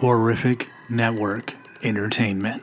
[0.00, 2.62] Horrific Network Entertainment.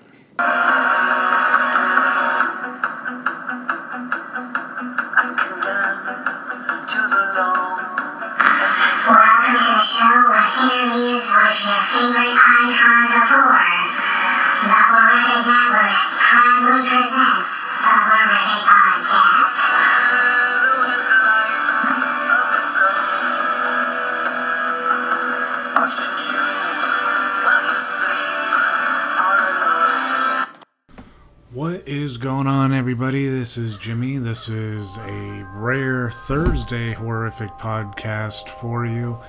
[33.46, 34.18] This is Jimmy.
[34.18, 39.20] This is a rare Thursday horrific podcast for you.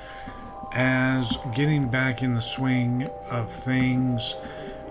[0.73, 4.37] As getting back in the swing of things,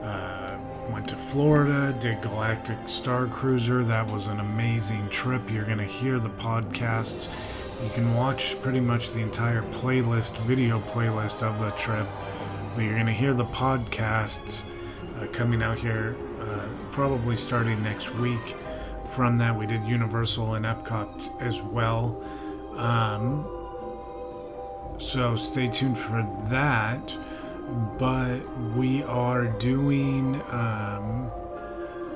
[0.03, 0.55] uh,
[0.91, 3.83] went to Florida, did Galactic Star Cruiser.
[3.83, 5.49] That was an amazing trip.
[5.49, 7.27] You're going to hear the podcasts.
[7.83, 12.07] You can watch pretty much the entire playlist, video playlist of the trip.
[12.75, 14.65] But you're going to hear the podcasts
[15.19, 18.55] uh, coming out here uh, probably starting next week.
[19.15, 22.21] From that, we did Universal and Epcot as well.
[22.75, 23.47] Um,
[24.97, 27.17] so stay tuned for that.
[27.97, 28.39] But
[28.75, 31.31] we are doing, um,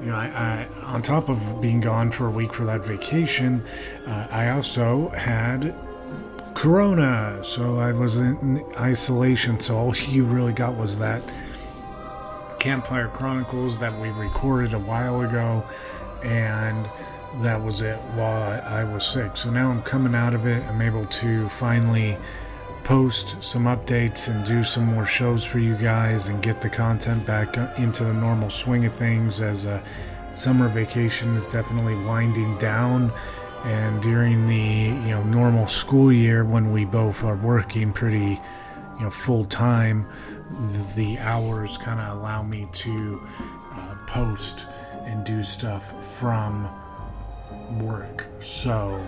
[0.01, 3.65] you know, I, I on top of being gone for a week for that vacation,
[4.05, 5.73] uh, I also had
[6.53, 7.41] Corona.
[7.45, 9.57] So I was in isolation.
[9.61, 11.21] So all you really got was that
[12.59, 15.63] Campfire Chronicles that we recorded a while ago,
[16.23, 16.89] and
[17.37, 19.37] that was it while I, was sick.
[19.37, 20.65] So now I'm coming out of it.
[20.65, 22.17] I'm able to finally
[22.83, 27.25] post some updates and do some more shows for you guys and get the content
[27.25, 29.81] back into the normal swing of things as a
[30.33, 33.11] summer vacation is definitely winding down
[33.65, 38.39] and during the you know normal school year when we both are working pretty
[38.97, 40.07] you know full time
[40.95, 43.21] the hours kind of allow me to
[43.73, 44.65] uh, post
[45.09, 46.69] and do stuff from
[47.79, 48.25] work.
[48.39, 49.03] So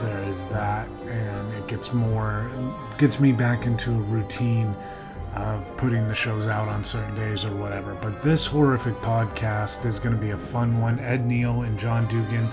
[0.00, 2.50] there is that, and it gets more,
[2.98, 4.74] gets me back into a routine
[5.34, 7.94] of putting the shows out on certain days or whatever.
[7.94, 10.98] But this horrific podcast is going to be a fun one.
[10.98, 12.48] Ed Neal and John Dugan,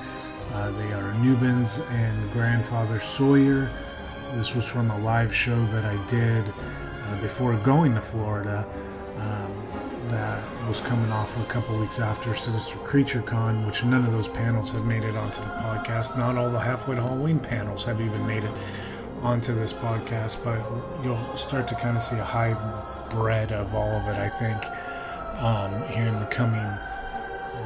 [0.54, 3.70] uh, they are Nubbins and Grandfather Sawyer.
[4.34, 8.66] This was from a live show that I did uh, before going to Florida.
[9.18, 9.63] Um,
[10.14, 14.28] that was coming off a couple weeks after Sinister Creature Con, which none of those
[14.28, 16.18] panels have made it onto the podcast.
[16.18, 18.52] Not all the Halfway to Halloween panels have even made it
[19.22, 20.60] onto this podcast, but
[21.04, 22.54] you'll start to kind of see a high
[23.14, 26.66] hybrid of all of it, I think, um, here in the coming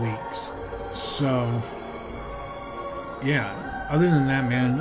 [0.02, 0.52] weeks.
[0.94, 1.62] So,
[3.24, 4.78] yeah, other than that, man,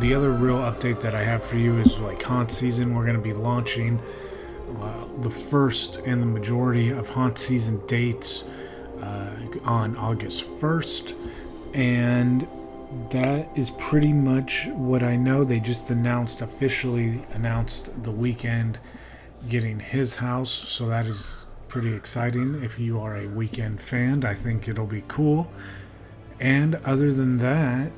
[0.00, 2.94] the other real update that I have for you is like haunt season.
[2.94, 4.00] We're going to be launching
[5.22, 8.44] the first and the majority of haunt season dates
[9.00, 9.30] uh,
[9.64, 11.14] on August 1st,
[11.74, 12.46] and
[13.10, 15.44] that is pretty much what I know.
[15.44, 18.76] They just announced officially announced the Weeknd
[19.48, 22.62] getting his house, so that is pretty exciting.
[22.62, 25.50] If you are a Weeknd fan, I think it'll be cool.
[26.38, 27.92] And other than that,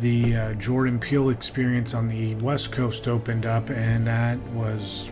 [0.00, 5.10] the uh, Jordan Peele experience on the West Coast opened up, and that was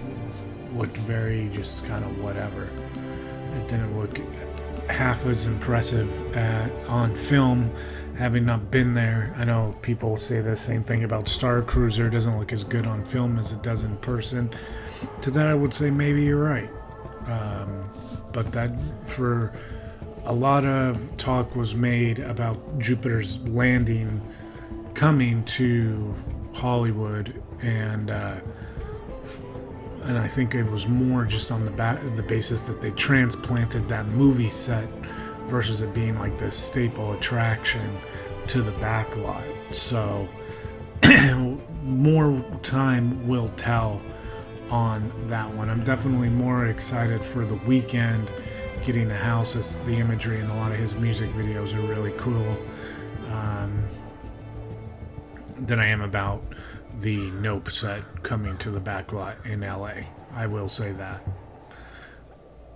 [0.76, 2.64] looked very just kind of whatever.
[2.64, 4.18] It didn't look
[4.90, 7.70] half as impressive at, on film,
[8.18, 9.34] having not been there.
[9.38, 12.08] I know people say the same thing about Star Cruiser.
[12.08, 14.50] It doesn't look as good on film as it does in person.
[15.22, 16.70] To that, I would say maybe you're right.
[17.26, 17.88] Um,
[18.32, 18.70] but that
[19.06, 19.52] for
[20.26, 24.20] a lot of talk was made about Jupiter's landing
[24.94, 26.14] coming to
[26.54, 28.36] Hollywood, and uh,
[30.04, 33.88] and I think it was more just on the ba- the basis that they transplanted
[33.88, 34.88] that movie set
[35.46, 37.98] versus it being like this staple attraction
[38.48, 39.44] to the back lot.
[39.72, 40.28] So
[41.82, 44.00] more time will tell
[44.70, 45.68] on that one.
[45.68, 48.28] I'm definitely more excited for the Weeknd
[48.84, 52.12] getting the house as the imagery and a lot of his music videos are really
[52.18, 52.56] cool
[53.30, 53.83] um,
[55.58, 56.42] than I am about
[57.00, 60.04] the Nope set coming to the backlot in LA.
[60.34, 61.26] I will say that.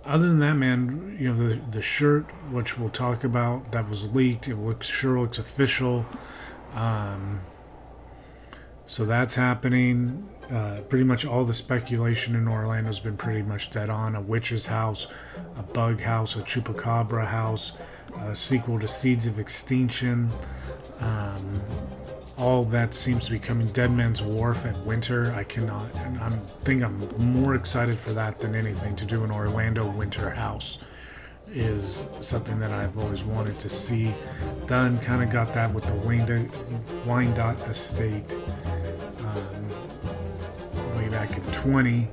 [0.05, 4.07] Other than that, man, you know the the shirt, which we'll talk about, that was
[4.07, 4.47] leaked.
[4.47, 6.05] It looks sure looks official.
[6.73, 7.41] Um,
[8.85, 10.27] so that's happening.
[10.51, 14.15] Uh, pretty much all the speculation in Orlando has been pretty much dead on.
[14.15, 15.05] A witch's house,
[15.57, 17.73] a bug house, a chupacabra house,
[18.21, 20.29] a sequel to Seeds of Extinction.
[21.01, 21.61] Um,
[22.39, 23.67] all that seems to be coming.
[23.67, 25.33] Dead Man's Wharf at Winter.
[25.35, 25.93] I cannot.
[25.95, 30.29] and I'm think I'm more excited for that than anything to do an Orlando Winter
[30.29, 30.79] House
[31.51, 34.13] is something that I've always wanted to see
[34.67, 34.97] done.
[34.99, 35.93] Kind of got that with the
[37.05, 38.33] Wyandotte Estate
[39.19, 42.07] um, way back in 20.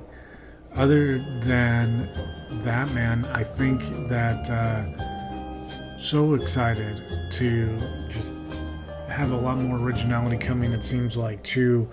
[0.74, 2.10] Other than
[2.64, 7.02] that, man, I think that uh, so excited
[7.32, 7.78] to
[8.10, 8.34] just
[9.16, 10.72] have a lot more originality coming.
[10.72, 11.88] It seems like to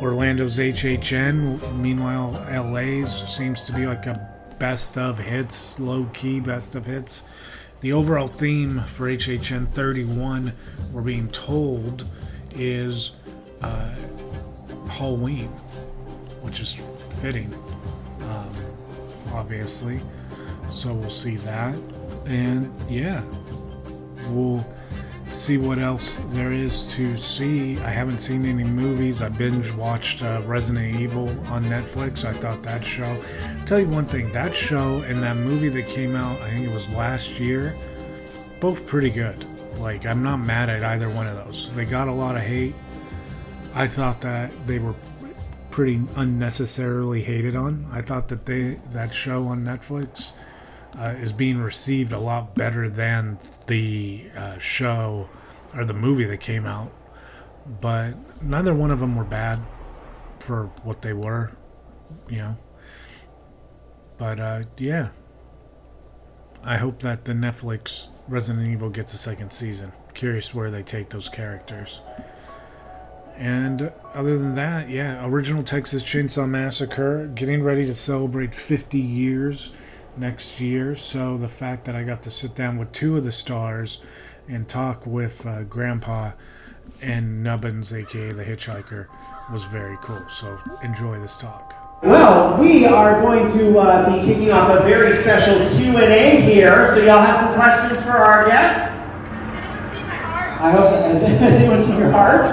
[0.00, 1.76] Orlando's HHN.
[1.76, 2.30] Meanwhile,
[2.70, 4.30] LA's seems to be like a
[4.60, 7.24] best of hits, low key best of hits.
[7.80, 10.52] The overall theme for HHN 31,
[10.92, 12.04] we're being told,
[12.54, 13.10] is
[13.60, 13.92] uh,
[14.88, 15.48] Halloween,
[16.42, 16.78] which is
[17.20, 17.52] fitting,
[18.20, 18.54] um,
[19.32, 19.98] obviously.
[20.70, 21.74] So we'll see that.
[22.26, 23.20] And yeah,
[24.28, 24.64] we'll
[25.32, 27.78] see what else there is to see.
[27.80, 29.22] I haven't seen any movies.
[29.22, 32.24] I binge watched uh, Resident Evil on Netflix.
[32.24, 33.22] I thought that show.
[33.66, 36.72] tell you one thing, that show and that movie that came out, I think it
[36.72, 37.76] was last year,
[38.60, 39.44] both pretty good.
[39.78, 41.72] Like I'm not mad at either one of those.
[41.74, 42.74] They got a lot of hate.
[43.74, 44.94] I thought that they were
[45.70, 47.86] pretty unnecessarily hated on.
[47.90, 50.32] I thought that they that show on Netflix
[50.98, 55.28] uh, is being received a lot better than the uh, show
[55.74, 56.92] or the movie that came out.
[57.80, 59.58] But neither one of them were bad
[60.40, 61.52] for what they were,
[62.28, 62.56] you know.
[64.18, 65.10] But uh, yeah,
[66.62, 69.92] I hope that the Netflix Resident Evil gets a second season.
[70.14, 72.00] Curious where they take those characters.
[73.36, 79.72] And other than that, yeah, original Texas Chainsaw Massacre getting ready to celebrate 50 years
[80.16, 80.94] next year.
[80.94, 84.00] So the fact that I got to sit down with two of the stars
[84.48, 86.32] and talk with uh, Grandpa
[87.00, 89.06] and Nubbins, aka the Hitchhiker,
[89.52, 90.22] was very cool.
[90.28, 91.74] So enjoy this talk.
[92.02, 97.02] Well, we are going to uh, be kicking off a very special Q&A here, so
[97.02, 98.98] y'all have some questions for our guests?
[100.60, 100.96] I hope so.
[101.00, 102.44] Has, has anyone seen your heart?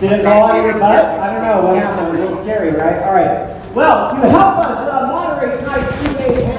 [0.00, 1.04] Did it fall out of your butt?
[1.04, 2.08] I don't know what happened.
[2.08, 3.02] It was a little scary, right?
[3.02, 3.74] All right.
[3.74, 6.05] Well, to help us uh, moderate tonight's Q&A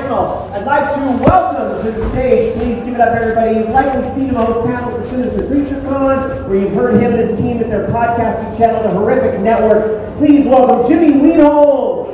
[0.07, 3.59] panel, I'd like to welcome to the stage, please give it up everybody.
[3.59, 7.13] You've likely seen him on host panels of Sinister Creature Con, where you've heard him
[7.13, 10.17] and his team at their podcasting channel, The Horrific Network.
[10.17, 12.07] Please welcome Jimmy Weenholz.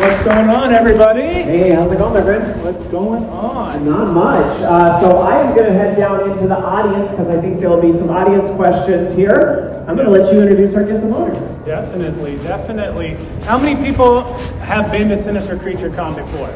[0.00, 1.22] What's going on, everybody?
[1.22, 2.62] Hey, how's it going, my friend?
[2.62, 3.86] What's going on?
[3.86, 4.60] Not much.
[4.62, 7.80] Uh, so I am going to head down into the audience because I think there'll
[7.80, 9.84] be some audience questions here.
[9.86, 11.53] I'm going to let you introduce our guest of honor.
[11.64, 13.14] Definitely, definitely.
[13.44, 16.48] How many people have been to Sinister Creature Con before?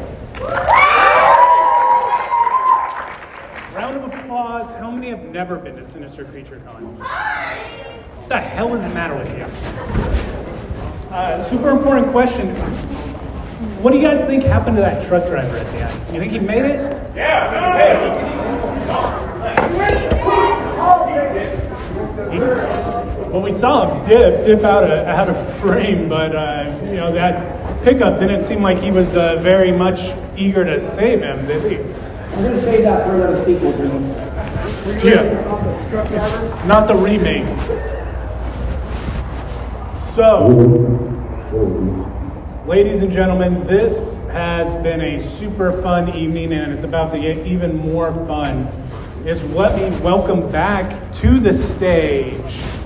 [3.73, 4.69] Round of applause.
[4.73, 6.83] How many have never been to Sinister Creature Con?
[6.99, 9.45] What the hell is the matter with you?
[11.11, 12.49] Uh, super important question.
[13.81, 16.13] What do you guys think happened to that truck driver at the end?
[16.13, 17.15] You think he made it?
[17.15, 18.13] Yeah,
[22.29, 22.88] he-
[23.29, 27.13] Well, we saw him dip, dip out of, out of frame, but uh, you know
[27.13, 29.99] that pickup didn't seem like he was uh, very much
[30.35, 31.77] eager to save him, did he?
[31.77, 34.09] I'm going to save that for another sequel, Jimmy.
[35.03, 36.65] Yeah.
[36.65, 37.45] Not the remake.
[40.15, 40.47] So,
[42.65, 47.45] ladies and gentlemen, this has been a super fun evening and it's about to get
[47.45, 48.67] even more fun.
[49.23, 52.78] Is let me welcome back to the stage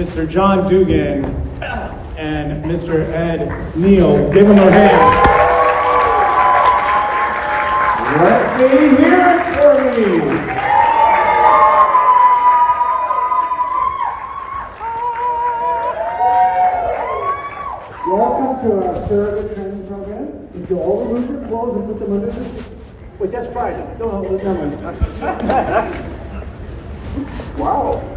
[0.00, 0.26] Mr.
[0.26, 1.26] John Dugan
[2.16, 3.06] and Mr.
[3.12, 4.32] Ed Neal.
[4.32, 5.26] Give them a hand.
[8.16, 10.06] Let me hear it for me.
[18.10, 20.48] Welcome to our surrogate training program.
[20.54, 22.64] If you all remove your clothes and put them under the...
[23.18, 23.84] Wait, that's Friday.
[23.98, 24.80] No, no, mind.
[27.58, 28.09] wow.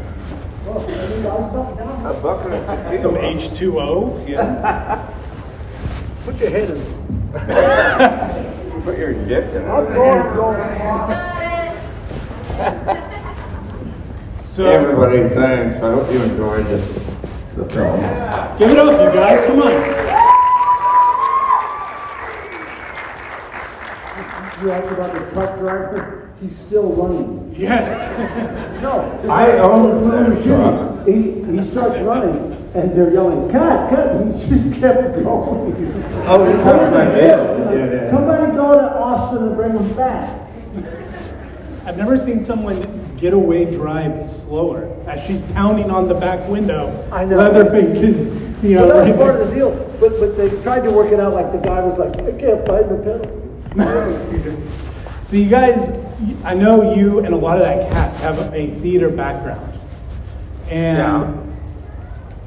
[0.76, 3.02] A bucket.
[3.02, 4.28] Some H2O.
[4.28, 5.08] Yeah.
[6.26, 6.82] Put your head in.
[8.82, 9.94] Put your dick in I'm it.
[9.94, 10.60] going, going.
[14.54, 15.76] So, Everybody, thanks.
[15.78, 16.84] I hope you enjoyed this,
[17.56, 18.00] the film.
[18.60, 19.46] give it up, you guys.
[19.48, 19.72] Come on.
[24.64, 26.30] You asked about the truck driver.
[26.40, 27.43] He's still running.
[27.56, 28.70] Yeah.
[28.84, 29.00] No.
[29.32, 30.58] I own Remember that Jimmy?
[30.58, 31.08] truck.
[31.08, 34.36] He, he starts running and they're yelling, cut, cut.
[34.36, 35.24] He just kept going.
[36.28, 37.74] Oh, you're talking about Dale.
[37.74, 38.10] Yeah, yeah.
[38.12, 40.50] Somebody go to Austin and bring him back.
[41.86, 47.08] I've never seen someone get away drive slower as she's pounding on the back window.
[47.10, 47.38] I know.
[47.38, 49.42] Leatherface is, you know, Well, right that's part there.
[49.44, 51.98] of the deal, but, but they tried to work it out like the guy was
[51.98, 54.58] like, I can't find the pedal.
[55.28, 55.80] So you guys,
[56.44, 59.74] I know you and a lot of that cast have a theater background.
[60.70, 61.34] And Yeah.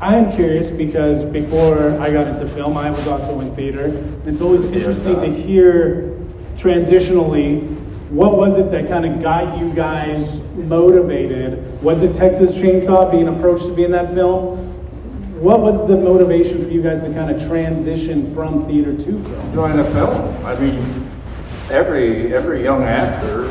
[0.01, 3.87] I am curious because before I got into film, I was also in theater.
[3.87, 6.13] And it's always interesting to hear
[6.59, 7.63] transitionally,
[8.11, 11.83] what was it that kind of got you guys motivated?
[11.83, 14.59] Was it Texas Chainsaw being approached to be in that film?
[15.41, 19.53] What was the motivation for you guys to kind of transition from theater to film?
[19.55, 20.45] Join the film.
[20.47, 21.06] I mean,
[21.71, 23.47] every, every young actor,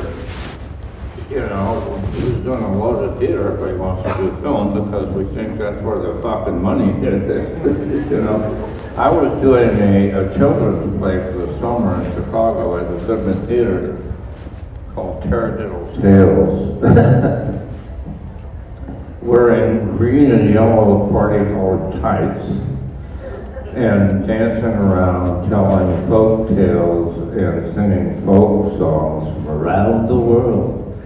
[1.29, 1.81] you know,
[2.13, 5.81] who's doing a lot of theater, everybody wants to do film because we think that's
[5.81, 8.71] where the fucking money is, you know.
[8.95, 13.45] I was doing a, a children's play for the summer in Chicago at the Goodman
[13.47, 14.01] Theater
[14.93, 16.81] called Taradiddle's Tales.
[19.21, 22.47] Wearing green and yellow party colored tights
[23.75, 30.97] and dancing around telling folk tales and singing folk songs from around the world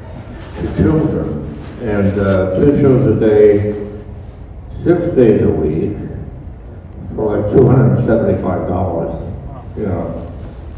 [0.58, 1.48] to children.
[1.82, 3.74] And uh, two shows a day,
[4.84, 5.98] six days a week,
[7.16, 9.78] for like $275.
[9.78, 10.32] You know,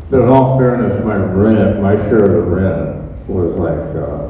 [0.10, 4.30] but in all fairness, my rent, my share of the rent was like uh,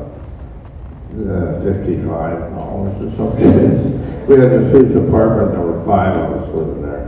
[1.29, 4.27] uh, fifty-five dollars or something.
[4.27, 7.00] we had this huge apartment, there were five of us living there.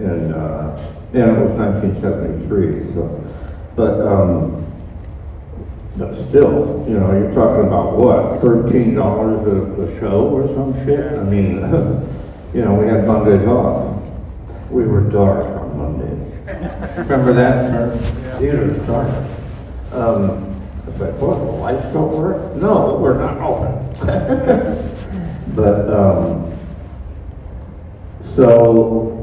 [0.00, 0.76] And, uh,
[1.12, 3.22] and it was nineteen seventy-three, so,
[3.76, 4.66] but, um,
[5.96, 11.12] but still, you know, you're talking about what, thirteen dollars a, show or some shit?
[11.18, 11.56] I mean,
[12.54, 14.02] you know, we had Mondays off.
[14.70, 16.32] We were dark on Mondays.
[16.96, 17.98] Remember that term?
[18.38, 19.08] Theater's dark.
[19.92, 22.56] Um, I was like, what, the lights don't work?
[22.56, 24.96] No, we're not open.
[25.52, 26.56] But, um,
[28.36, 29.19] so,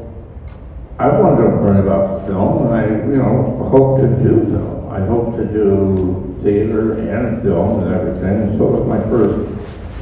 [1.00, 4.89] I wanted to learn about film, and I, you know, hope to do film.
[4.92, 9.48] I hope to do theater and film and everything, so it was my first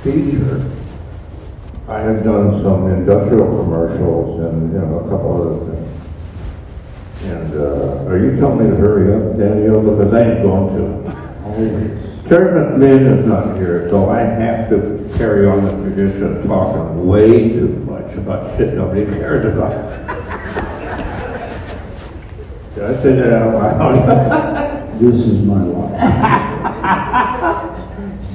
[0.03, 0.71] feature.
[1.89, 5.91] I had done some industrial commercials and, you know, a couple other things.
[7.25, 10.95] And, uh, are you telling me to hurry up, Daniel, because I ain't going to.
[12.25, 17.05] Terry McMinn is not here, so I have to carry on the tradition of talking
[17.05, 20.24] way too much about shit nobody cares about.
[22.75, 24.75] Did I say that out loud?
[24.99, 25.91] This is my life.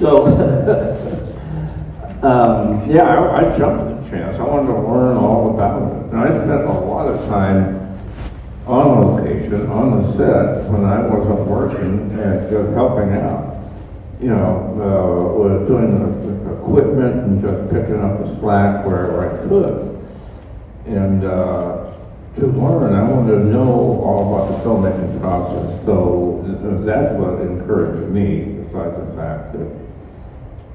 [0.00, 0.24] So,
[2.22, 4.38] um, yeah, I, I jumped the chance.
[4.38, 6.10] I wanted to learn all about it.
[6.10, 7.98] And I spent a lot of time
[8.66, 13.60] on location, on the set, when I wasn't working and just helping out.
[14.22, 19.20] You know, uh, was doing the, the equipment and just picking up the slack wherever
[19.28, 20.00] I could.
[20.86, 21.79] And, uh,
[22.36, 25.84] to learn, I wanted to know all about the filmmaking process.
[25.84, 26.42] So
[26.84, 29.80] that's what encouraged me, besides the fact that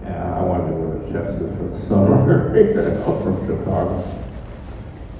[0.05, 4.03] uh, I wanted to go to Texas for the summer, you know, from Chicago.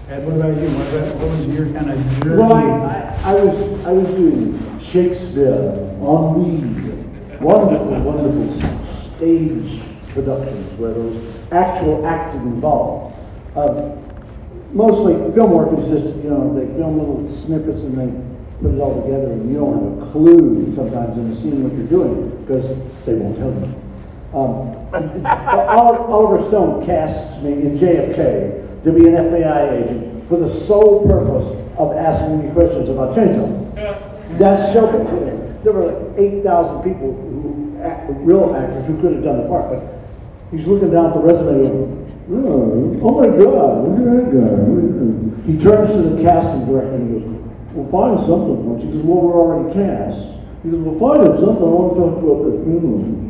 [0.10, 0.70] Ed, what about you?
[0.70, 2.38] What, about, what was your kind of journey?
[2.38, 8.51] Well, I, I, I was, I was doing Shakespeare on Weed, wonderful, wonderful
[9.15, 13.18] stage productions where there was actual acting involved.
[13.56, 14.04] Um,
[14.75, 18.12] mostly film work is just, you know, they film little snippets and they
[18.62, 21.74] put it all together and you don't have a clue sometimes in the scene what
[21.74, 22.67] you're doing because
[23.05, 23.82] they won't tell you.
[24.36, 24.75] Um,
[25.25, 31.48] Oliver Stone casts me in JFK to be an FBI agent for the sole purpose
[31.77, 33.63] of asking me questions about chainsaw.
[34.38, 39.24] That's so show There were like 8,000 people who, act, real actors who could have
[39.24, 40.01] done the part, but
[40.51, 45.51] he's looking down at the resume oh, oh my God, look at that guy.
[45.51, 48.82] He turns to the casting director and goes, we'll find something for him.
[48.82, 50.20] She goes, well, we're already cast.
[50.63, 51.63] He goes, we'll find him something.
[51.63, 53.25] I want to talk about the funeral.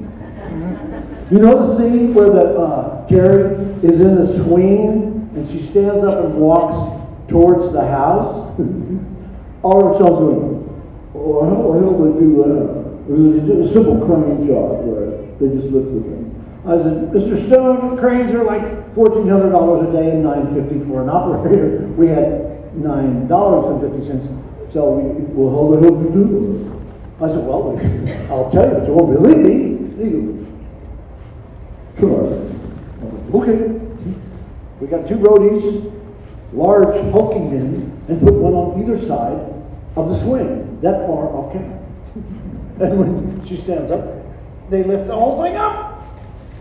[1.32, 6.04] You know the scene where the uh, Terry is in the swing and she stands
[6.04, 8.58] up and walks towards the house?
[9.64, 12.86] Oliver Stone's going, oh, how the hell did they do that?
[13.10, 16.45] It was a- simple crane shot where they just lift the thing.
[16.68, 17.46] I said, Mr.
[17.48, 21.82] Stone, cranes are like fourteen hundred dollars a day and nine fifty for an operator.
[21.96, 24.28] We had nine dollars and fifty cents,
[24.74, 26.82] so we, will hold hell did you?
[27.22, 27.80] I said, well,
[28.30, 29.76] I'll tell you, but you won't believe me.
[32.00, 32.52] Goes,
[33.32, 33.42] Sure.
[33.42, 33.82] Okay.
[34.82, 35.92] We got two roadies,
[36.52, 39.40] large hulking men, and put one on either side
[39.96, 41.80] of the swing, that far off camera.
[42.78, 44.04] And when she stands up,
[44.70, 45.95] they lift the whole thing up,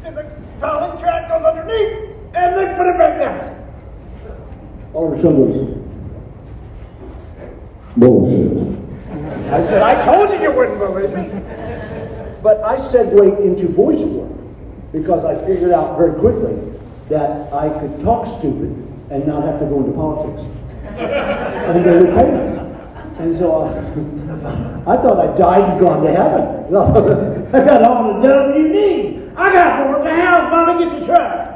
[0.04, 0.22] and the
[0.60, 3.64] dolly track goes underneath, and they put it back down.
[4.92, 5.80] All of a sudden,
[7.96, 8.74] bullshit.
[9.52, 11.40] I said, I told you you wouldn't believe me.
[12.42, 14.32] But I segued into voice work
[14.92, 16.56] because I figured out very quickly
[17.08, 18.70] that I could talk stupid
[19.10, 20.42] and not have to go into politics.
[20.98, 22.54] and they would pay me.
[23.18, 23.68] And so I,
[24.92, 27.30] I thought I'd died and gone to heaven.
[27.54, 29.30] I got all the dough you need.
[29.36, 30.50] I got more at the house.
[30.50, 31.54] Mama, get the truck.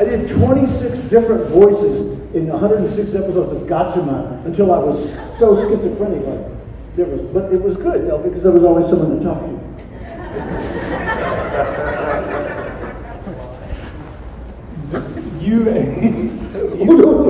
[0.00, 5.54] I did 26 different voices in 106 episodes of Gotcha Man until I was so
[5.54, 6.26] schizophrenic.
[6.26, 9.40] Like, there was, but it was good though because there was always someone to talk
[9.40, 9.60] to.
[15.40, 16.30] You, you,
[16.76, 17.20] you,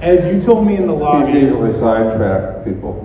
[0.00, 1.26] Ed, you told me in the lobby.
[1.26, 1.46] He's lobby.
[1.46, 3.04] easily sidetracked, people.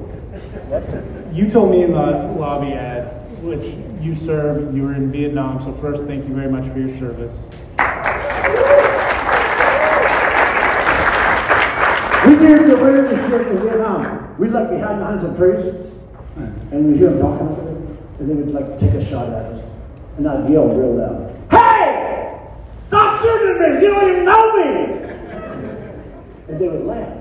[1.31, 4.75] You told me in the lobby, Ed, which you served.
[4.75, 5.61] You were in Vietnam.
[5.61, 7.39] So first, thank you very much for your service.
[12.25, 14.35] We did the radio shit in Vietnam.
[14.37, 15.65] We'd like behind behind of trees,
[16.71, 17.75] and we'd hear them talking over there,
[18.19, 19.63] and they would like take a shot at us,
[20.17, 22.39] and I'd yell real loud, "Hey!
[22.87, 23.81] Stop shooting at me!
[23.81, 25.12] You don't even know me!"
[26.47, 27.17] And they would laugh,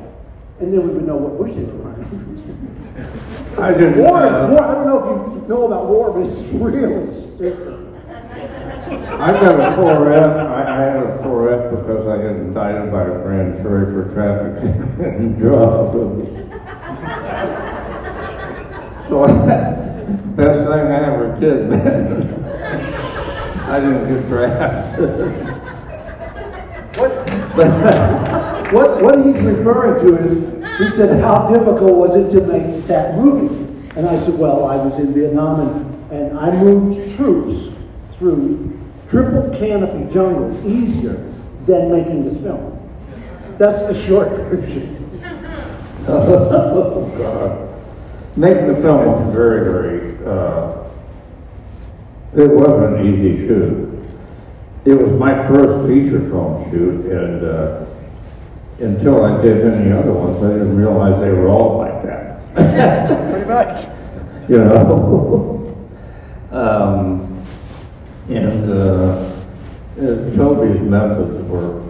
[0.60, 1.92] and then we would know what bush they were on.
[3.58, 4.98] I didn't, War, uh, war, I don't know
[5.36, 7.12] if you know about war, but it's real.
[7.36, 7.78] stupid.
[9.20, 13.22] I've got a 4F, I, I had a 4F because I got indicted by a
[13.22, 14.62] grand jury for traffic
[15.06, 16.28] and drugs.
[19.08, 19.26] So,
[20.36, 22.44] best thing I ever did, man.
[23.68, 25.61] I didn't get drafted.
[27.54, 30.38] What, what, what he's referring to is,
[30.78, 33.54] he said, how difficult was it to make that movie?
[33.94, 37.76] And I said, well, I was in Vietnam and, and I moved troops
[38.16, 41.30] through triple canopy jungle easier
[41.66, 42.78] than making this film.
[43.58, 44.98] That's the short version.
[46.08, 47.68] Oh, God.
[48.38, 50.88] Making the film was very, very, uh,
[52.34, 53.91] it wasn't an easy shoot.
[54.84, 57.86] It was my first feature film shoot, and uh,
[58.80, 63.30] until I did any other ones, I didn't realize they were all like that.
[63.30, 63.86] Pretty much.
[64.48, 65.76] you know.
[66.50, 67.44] um,
[68.28, 69.32] and uh,
[70.00, 71.80] uh, Tobe's methods were,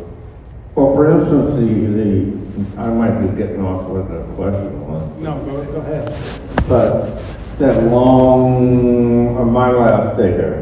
[0.74, 5.38] well, for instance, the, the I might be getting off with a question on, No,
[5.44, 6.68] go, go ahead.
[6.68, 7.16] but
[7.58, 10.61] that long, uh, my last day there,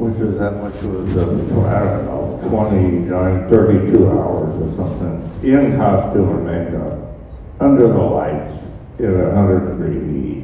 [0.00, 5.76] which is that much was, uh, I don't know, 29, 32 hours or something, in
[5.76, 7.16] costume and makeup,
[7.60, 8.54] under the lights,
[8.98, 10.40] in a hundred degree heat.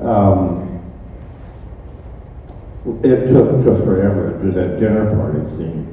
[0.00, 0.62] Um,
[3.02, 5.92] it took just forever to do that dinner party scene.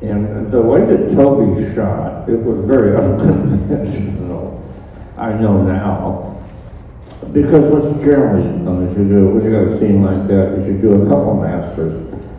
[0.00, 4.64] And the way that Tobe shot, it was very unconventional,
[5.18, 6.37] I know now.
[7.32, 10.64] Because what's generally done is you do, when you got a scene like that, you
[10.64, 11.92] should do a couple masters.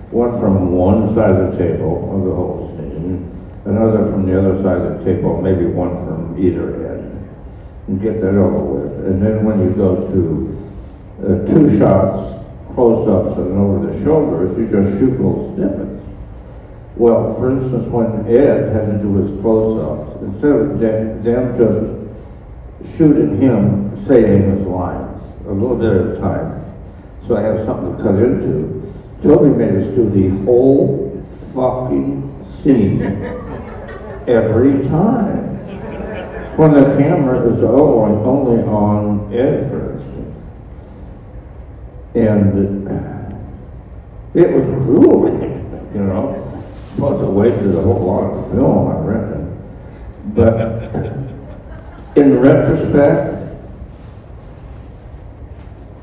[0.10, 3.30] One from one side of the table of the whole scene,
[3.66, 7.30] another from the other side of the table, maybe one from either end.
[7.88, 9.06] And get that over with.
[9.06, 10.50] And then when you go to
[11.22, 12.40] uh, two shots,
[12.74, 16.06] close-ups and over the shoulders, you just shoot little snippets.
[16.96, 22.09] Well, for instance, when Ed had to do his close-ups, instead of them them
[22.82, 26.66] just shooting him saying his lines a little bit at a time,
[27.28, 33.02] so I have something to cut into, Tobe made us do the whole fucking scene
[34.28, 35.48] every time.
[36.58, 40.36] When the camera is only, only on Ed, for instance.
[42.16, 42.90] And
[44.34, 45.42] it was grueling,
[45.94, 46.46] you know.
[46.98, 49.58] Plus, it wasted a whole lot of film, I reckon.
[50.36, 50.79] But
[52.20, 53.40] in retrospect,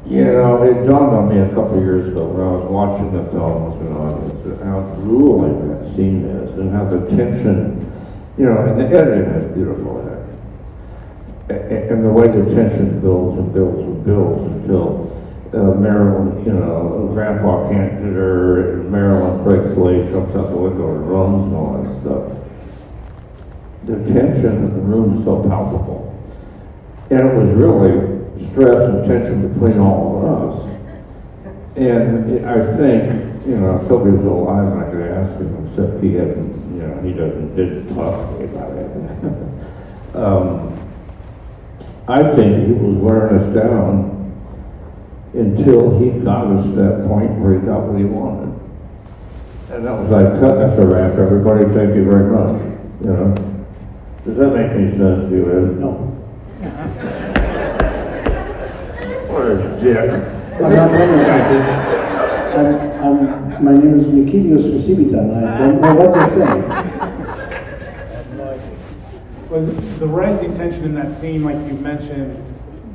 [0.09, 3.25] you know, it dawned on me a couple years ago when I was watching the
[3.31, 7.91] film as an audience, how grueling that scene is and how the tension,
[8.39, 10.07] you know, and the editing is beautiful in
[11.57, 11.91] it.
[11.91, 15.11] And the way the tension builds and builds and builds until
[15.53, 20.95] uh, Marilyn, you know, Grandpa can't get her, Marilyn breaks away, jumps out the window
[20.95, 22.33] and runs and all that stuff.
[23.87, 26.06] The tension in the room is so palpable.
[27.11, 28.17] And it was really
[28.51, 30.77] stress and tension between all of us.
[31.77, 36.15] And I think, you know, if Tobe was alive I could ask him, except he
[36.15, 40.15] hadn't you know, he doesn't, didn't talk to me about it.
[40.15, 40.73] um,
[42.09, 44.13] I think he was wearing us down
[45.33, 48.53] until he got us to that point where he got what he wanted.
[49.71, 52.61] And that was like cutting us a rap, everybody, thank you very much,
[53.01, 53.35] you know?
[54.25, 55.81] Does that make any sense to you, Ed?
[55.81, 56.16] No.
[59.47, 60.11] What a dick.
[60.57, 61.47] I'm not wondering about.
[62.59, 65.27] I'm, I'm, my name is Nikitios Vasilitan.
[65.37, 66.63] I don't know what they're saying.
[69.49, 69.63] Well,
[70.01, 72.43] the rising tension in that scene, like you mentioned,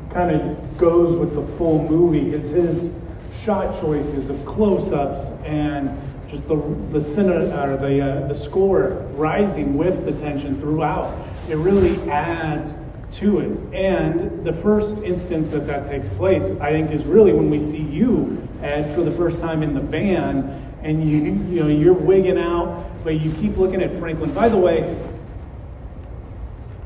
[0.09, 2.93] kind of goes with the full movie It's his
[3.41, 5.97] shot choices of close-ups and
[6.29, 6.57] just the
[6.91, 7.29] the cine,
[7.65, 11.17] or the uh, the score rising with the tension throughout.
[11.47, 12.73] It really adds
[13.13, 13.73] to it.
[13.73, 17.81] And the first instance that that takes place, I think, is really when we see
[17.81, 22.37] you, Ed, for the first time in the van, and you you know you're wigging
[22.37, 24.33] out, but you keep looking at Franklin.
[24.33, 24.97] By the way,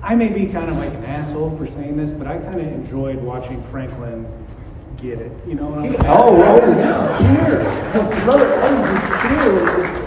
[0.01, 2.67] I may be kind of like an asshole for saying this, but I kind of
[2.67, 4.27] enjoyed watching Franklin
[4.97, 5.31] get it.
[5.47, 6.05] You know what I'm saying?
[6.05, 8.23] Oh, well, just cheer.
[8.23, 10.04] Brother, oh, just cheer.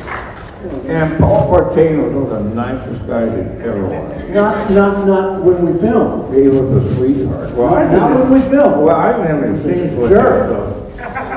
[0.60, 4.28] And Paul Partain was the nicest guy that ever was.
[4.30, 6.34] Not, not, not when we filmed.
[6.34, 7.52] He was a sweetheart.
[7.54, 8.82] Well, I Not when we filmed.
[8.82, 10.44] Well, I didn't have any scenes with Sure.
[10.44, 10.84] him, so.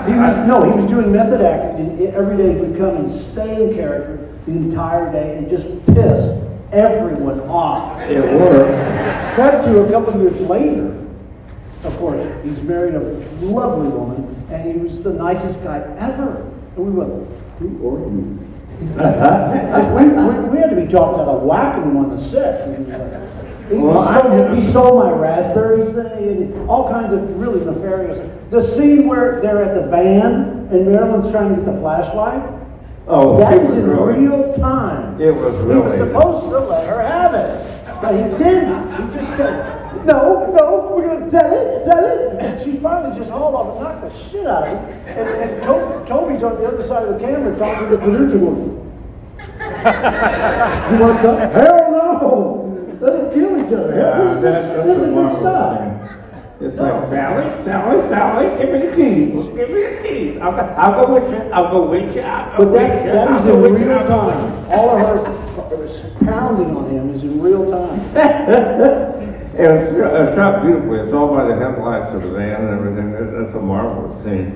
[0.07, 3.63] He was, no, he was doing method acting, every day he would come and stay
[3.63, 7.99] in character the entire day and just piss everyone off.
[8.01, 9.36] It worked.
[9.36, 10.97] Cut to a couple of years later,
[11.84, 12.99] of course, he's married a
[13.45, 16.38] lovely woman, and he was the nicest guy ever.
[16.75, 17.27] And we went,
[17.60, 18.50] who are you?
[18.81, 22.67] We, we, we had to be talking about whacking him on the set.
[22.67, 28.19] He, like, he, Well, stole, he stole my raspberries, and all kinds of really nefarious.
[28.49, 32.57] The scene where they're at the van and Marilyn's trying to get the flashlight,
[33.07, 35.19] Oh, that is in really- real time.
[35.19, 38.91] It was He was supposed to let her have it, but he didn't.
[39.11, 42.39] He just kept, no, no, we're gonna tell it, tell it.
[42.41, 44.89] And she finally just hauled off and knocked the shit out of him.
[45.08, 48.38] And, and Tobe, Tobe's on the other side of the camera talking to the producer
[48.39, 48.77] going,
[49.62, 51.38] you want to come?
[51.51, 52.97] Hell no!
[52.99, 53.95] Let them kill each other.
[53.95, 55.88] Yeah, This- that's, this a is good stuff.
[56.62, 60.38] It's like, Sally, Sally, Sally, give me the keys, give me the keys.
[60.41, 63.04] I'll, go- I'll go with you, I'll go with you, I'll go But with that's,
[63.06, 63.12] you.
[63.13, 64.41] that I'll is go in with you, real I'll go with you.
[64.69, 64.80] time.
[64.80, 67.99] All of her pounding on him is in real time.
[69.62, 71.02] And it's, shot- it's shot beautifully.
[71.02, 73.12] It's all by the headlights of the van and everything.
[73.13, 74.56] It's, it's a marvelous scene.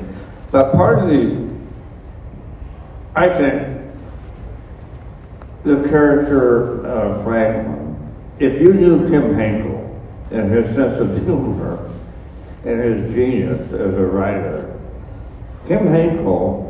[0.50, 1.48] But part of the,
[3.16, 3.84] I think,
[5.64, 11.88] the character of Franklin, if you knew Kim Henkel and his sense of humor
[12.64, 14.76] and his genius as a writer,
[15.68, 16.64] Kim Henkel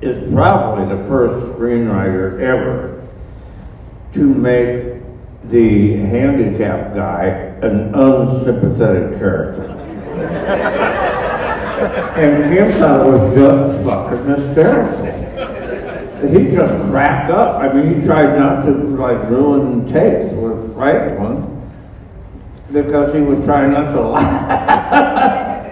[0.00, 3.06] is probably the first screenwriter ever
[4.14, 4.93] to make
[5.48, 7.26] the handicapped guy
[7.62, 9.64] an unsympathetic character.
[12.16, 15.24] and Kim thought it was just fucking hysterical.
[16.28, 17.60] He just cracked up.
[17.60, 21.50] I mean, he tried not to like ruin takes with Franklin
[22.72, 25.64] because he was trying not to laugh.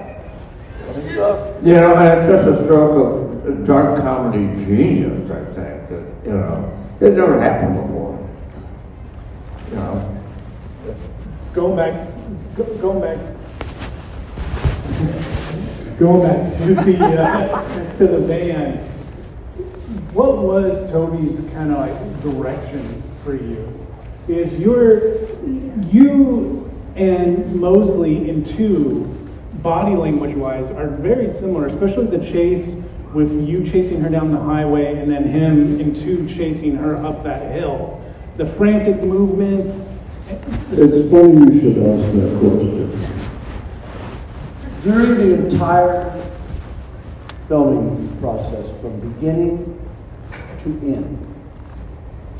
[1.64, 5.88] you know, and it's just a stroke of dark comedy genius, I think.
[5.88, 8.11] That you know, it never happened before.
[9.72, 10.22] You know.
[11.54, 12.06] Going back,
[12.56, 13.18] go- going back,
[15.98, 18.78] going back to the uh, to the van.
[20.12, 23.66] What was Tobe's kind of like direction for you?
[24.28, 25.16] Is you're
[25.90, 29.04] you and Moseley in two
[29.62, 32.74] body language wise are very similar, especially the chase
[33.14, 37.22] with you chasing her down the highway and then him in two chasing her up
[37.22, 37.98] that hill.
[38.36, 39.82] The frantic movements.
[40.72, 42.88] It's funny you should ask that question.
[44.82, 46.28] During the entire
[47.46, 49.78] filming process, from beginning
[50.64, 51.18] to end,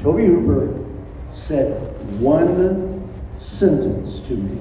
[0.00, 0.82] Tobe Hooper
[1.34, 1.78] said
[2.18, 4.56] one sentence to me.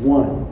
[0.00, 0.44] One.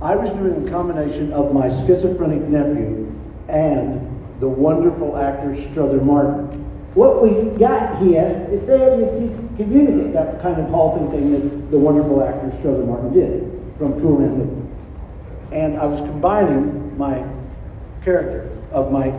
[0.00, 3.12] I was doing a combination of my schizophrenic nephew
[3.48, 4.00] and
[4.40, 6.63] the wonderful actor Strother Martin.
[6.94, 11.78] What we got here is failure to communicate, that kind of halting thing that the
[11.78, 14.70] wonderful actor Strother Martin did from Cool Hand Luke.
[15.50, 17.24] And I was combining my
[18.04, 19.12] character of my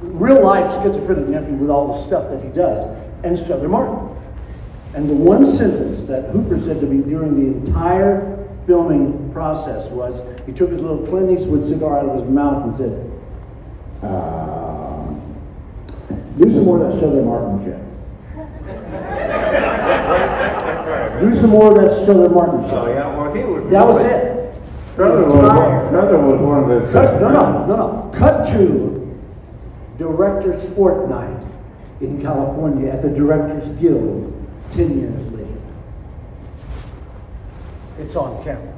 [0.00, 2.84] real life schizophrenic nephew with all the stuff that he does
[3.22, 4.10] and Strother Martin.
[4.94, 10.22] And the one sentence that Hooper said to me during the entire filming process was
[10.46, 13.12] he took his little Clint Eastwood cigar out of his mouth and said,
[14.02, 14.83] uh,
[16.38, 17.80] do some more of that Strother Martin shit.
[21.20, 22.86] Do some more of that Strother Martin Oh, show.
[22.88, 23.68] yeah, well, he was.
[23.70, 24.54] That was it.
[24.94, 26.92] Strother was, Strother was one of his.
[26.92, 28.12] Cut, no, no, no, no.
[28.18, 29.18] Cut to
[29.98, 31.40] Directors Fortnight
[32.00, 34.32] in California at the Directors Guild
[34.72, 35.48] ten years later.
[38.00, 38.72] It's on camera.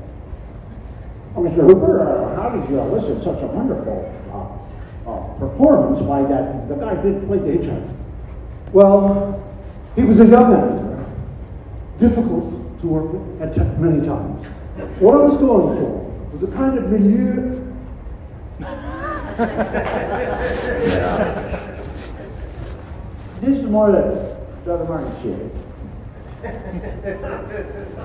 [1.35, 1.67] Oh, Mr.
[1.67, 4.76] Hooper, uh, how did you elicit such a wonderful uh,
[5.07, 7.95] uh, performance by that, the guy who played the hitchhiker?
[8.73, 9.43] Well,
[9.95, 11.07] he was a young actor,
[11.99, 14.45] difficult to work with at many times.
[15.01, 17.63] What I was going for was a kind of milieu
[23.41, 25.53] This is more like Strother Martin shit.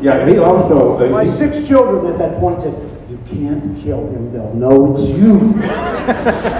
[0.01, 0.99] Yeah, he also.
[1.05, 2.73] uh, My he- six children at that point said,
[3.09, 5.53] You can't kill him, they'll know it's you.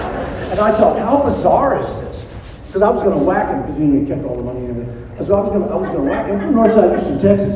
[0.52, 2.26] and I thought, How bizarre is this?
[2.68, 5.28] Because I was going to whack him because he kept all the money and everything.
[5.28, 7.52] So I was going to, I was going to whack him from Northside Houston, Texas.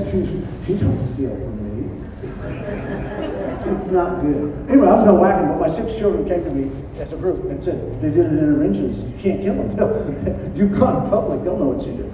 [0.65, 1.89] She's going to steal from me.
[3.65, 4.53] It's not good.
[4.69, 7.11] Anyway, I was going to whack him, but my six children came to me as
[7.11, 8.93] a group and said, they did an intervention.
[8.93, 10.55] Said, You can't kill him.
[10.55, 12.11] you caught in public, they'll know what you did.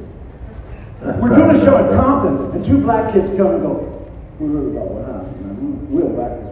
[1.19, 4.07] We're doing a show in Compton, and two black kids come and go,
[4.39, 5.91] we really got happened, man.
[5.91, 6.50] We'll back this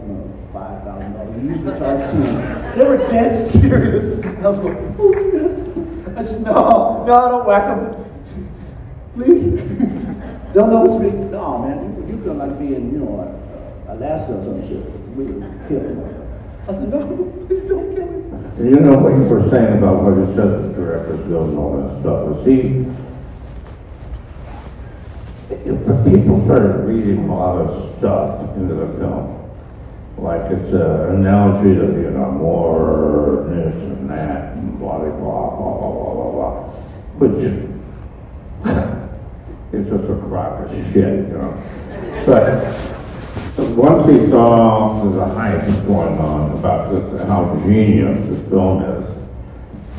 [1.36, 2.42] money, five thousand dollars.
[2.74, 2.78] We used to charge two.
[2.78, 4.24] They were dead serious.
[4.24, 8.04] I was going, "Oh, I said, no, no, don't whack them.
[9.14, 9.54] Please.
[10.52, 11.10] They'll know it's me.
[11.30, 13.40] No, man, you, you feel like being, you know,
[13.88, 14.84] Alaska or some shit.
[15.16, 16.02] We would kill him.
[16.64, 18.20] I said, no, please don't kill him.
[18.58, 22.00] You know what you were saying about what said the director's guild and all that
[22.00, 22.86] stuff, is
[25.50, 29.39] if people started reading a lot of stuff into the film,
[30.22, 35.80] like it's an analogy to Vietnam War, this and that, and blah, blah, blah, blah,
[35.80, 36.54] blah, blah, blah,
[37.18, 37.38] which
[39.72, 41.52] is just a crock of shit, you know?
[42.26, 42.48] But
[43.70, 49.06] once he saw the hype going on about this, how genius this film is,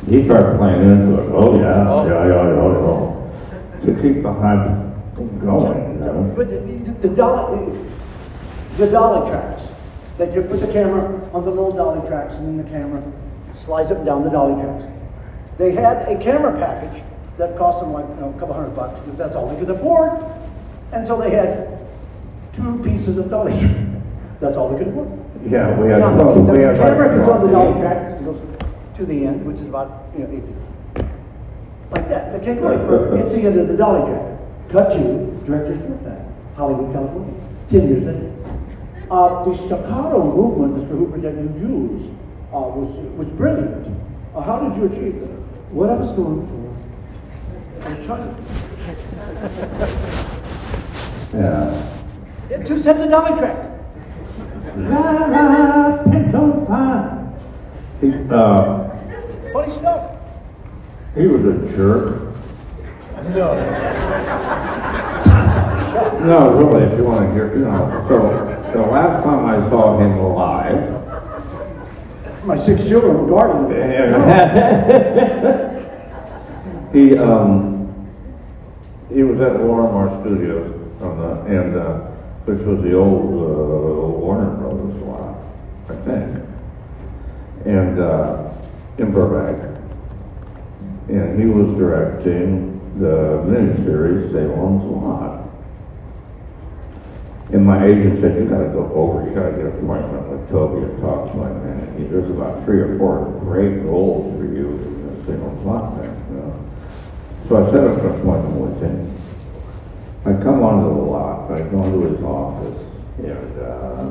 [0.07, 1.29] he started playing into it.
[1.31, 2.05] Oh, yeah, oh.
[2.07, 3.86] yeah, yeah, yeah, yeah.
[3.86, 4.67] To keep the hype
[5.41, 6.34] going, you know?
[6.36, 7.65] But the, the, the dolly,
[8.77, 9.63] the dolly tracks,
[10.21, 11.03] that you put the camera
[11.34, 13.01] on the little dolly tracks and then the camera
[13.65, 14.86] slides up and down the dolly tracks.
[15.57, 17.01] They had a camera package
[17.39, 19.71] that cost them like, you know, a couple hundred bucks because that's all they could
[19.71, 20.23] afford.
[20.91, 21.79] And so they had
[22.53, 23.75] two pieces of dolly track.
[24.39, 25.10] That's all they could afford.
[25.43, 26.77] Yeah, we had, Now, the, we the had.
[26.77, 28.39] camera is on the dolly track, it goes
[28.97, 31.05] to the end, which is about, you know, eight.
[31.89, 32.31] Like that.
[32.31, 32.69] They can't go.
[33.17, 34.38] It's the end of the dolly track.
[34.69, 36.23] Cut to director's birthday,
[36.55, 37.34] Hollywood, California,
[37.71, 38.40] ten years later.
[39.12, 40.97] Uh, the staccato movement, Mr.
[40.97, 42.10] Hooper, that you used
[42.54, 43.86] uh, was was brilliant.
[44.34, 45.28] Uh, how did you achieve that?
[45.76, 48.36] What I was going for, I was trying.
[51.34, 51.91] Yeah.
[52.50, 53.58] Yeah, two sets of dolly track.
[54.78, 57.34] La, la, pinto fine.
[58.00, 60.19] He, uh, Funny stuff.
[61.15, 62.34] he was a jerk.
[63.36, 63.56] No.
[66.26, 69.99] No, really, if you want to hear, you know, so the last time I saw
[69.99, 71.01] him live,
[72.45, 74.13] My six children were guarding him.
[76.93, 78.07] he, um,
[79.13, 81.99] he was at Lorimar Studios on the, and, uh,
[82.45, 85.38] which was the old, uh, Warner Brothers lot,
[85.89, 86.45] I think.
[87.65, 88.51] And, uh,
[88.97, 89.60] in Burbank.
[91.10, 95.40] And he was directing the miniseries Salem's Lot.
[97.52, 100.84] And my agent said, you gotta go over, you gotta get an appointment with Tobe
[100.84, 104.68] and talk to him, and he- there's about three or four great roles for you
[104.68, 106.54] in the Salem's Lot thing, you know?
[107.50, 109.08] So I set up an appointment with him.
[110.26, 112.78] I come onto the lot, I go into his office,
[113.18, 114.06] and, uh,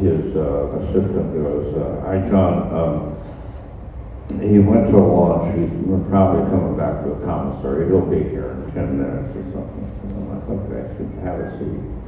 [0.00, 5.70] his, uh, assistant goes, uh, hi, John, um, he went to a launch, he's
[6.08, 9.86] probably coming back to a commissary, he'll be here in ten minutes or something.
[10.04, 11.99] And I'm like, okay, I should have a seat.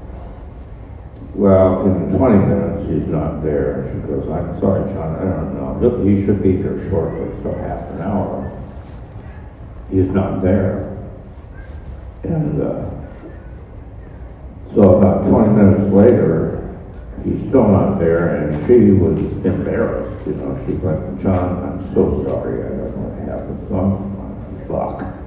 [1.34, 5.80] Well, in twenty minutes, he's not there, and she goes, I'm sorry, John, I don't
[5.80, 8.50] know, he should be here shortly, so half an hour.
[9.90, 10.90] He's not there.
[12.24, 12.90] And, uh,
[14.74, 16.78] so about twenty minutes later,
[17.24, 22.24] he's still not there, and she was embarrassed, you know, she's like, John, I'm so
[22.26, 25.18] sorry, I don't know what happened, so I'm, I'm fuck.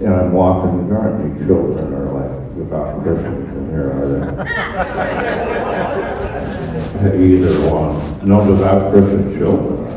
[0.00, 4.20] And I'm walking the garden, the children are like, without Christians in here, are they?
[7.34, 9.74] Either one, no devout Christian children.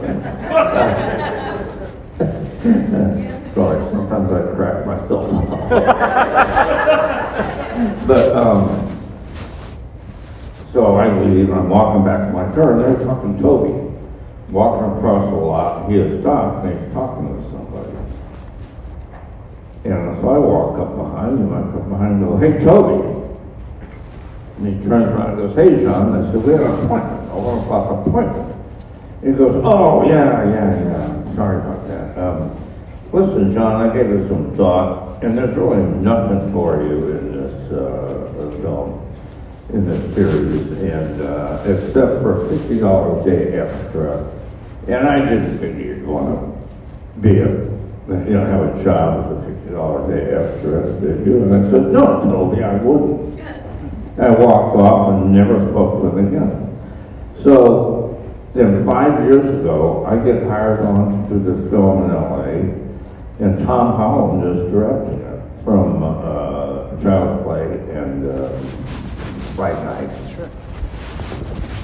[3.54, 5.28] Sorry, sometimes I crack myself.
[8.08, 8.88] But, um,
[10.74, 13.94] so I leave, and I'm walking back to my car, and there's fucking Tobe,
[14.50, 17.67] walking across the lot, and he has stopped, and he's talking with somebody.
[19.88, 23.16] And so I walk up behind him, I come behind him, and go, hey, Tobe.
[24.58, 27.36] And he turns around and goes, hey, John, I said, we had an appointment, I
[27.36, 28.56] want a one o'clock appointment.
[29.24, 32.18] He goes, oh, yeah, yeah, yeah, sorry about that.
[32.18, 32.58] Um,
[33.14, 37.72] listen, John, I gave it some thought, and there's really nothing for you in this,
[37.72, 38.24] uh,
[38.62, 39.16] film,
[39.74, 44.28] in this series, and, uh, except for a fifty dollar a day extra.
[44.88, 46.52] And I didn't think you'd wanna
[47.22, 49.46] be a, you know, have a job with a
[49.78, 51.44] fifty dollar a day extra, did you?
[51.44, 53.40] And I said, no, Tobe, I wouldn't.
[54.20, 56.80] I walked off and never spoke to him again.
[57.44, 58.20] So
[58.56, 63.60] then five years ago, I get hired on to do this film in LA, and
[63.60, 67.64] Tom Holland is directing it from uh, Child's Play
[67.96, 68.58] and uh,
[69.54, 70.10] Fright Night.
[70.34, 70.50] Sure.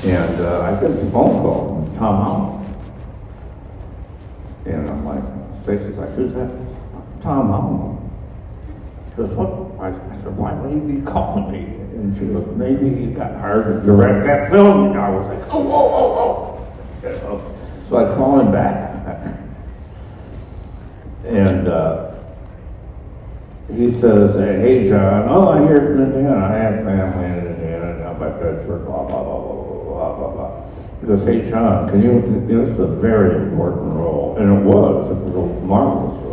[0.06, 2.60] And uh, I get a phone call from Tom Holland.
[4.66, 6.63] And I'm like, Stacy's like, who's that?
[7.24, 8.12] Tom Holland.
[9.10, 9.64] She goes, what?
[9.80, 11.80] I said, why would he be calling me?
[11.96, 14.92] And she goes, maybe he got hired to direct that film.
[14.92, 17.56] And I was like, oh, whoa, whoa, whoa.
[17.88, 18.92] So I call him back.
[21.26, 22.16] and uh,
[23.74, 26.46] he says, hey, John, oh, I hear from Indiana.
[26.46, 28.00] I have family in Indiana.
[28.00, 30.70] Now my parents blah, blah, blah, blah, blah, blah, blah.
[31.00, 34.36] He goes, hey, John, can you, this is a very important role.
[34.38, 35.10] And it was.
[35.12, 36.33] It was a marvelous role.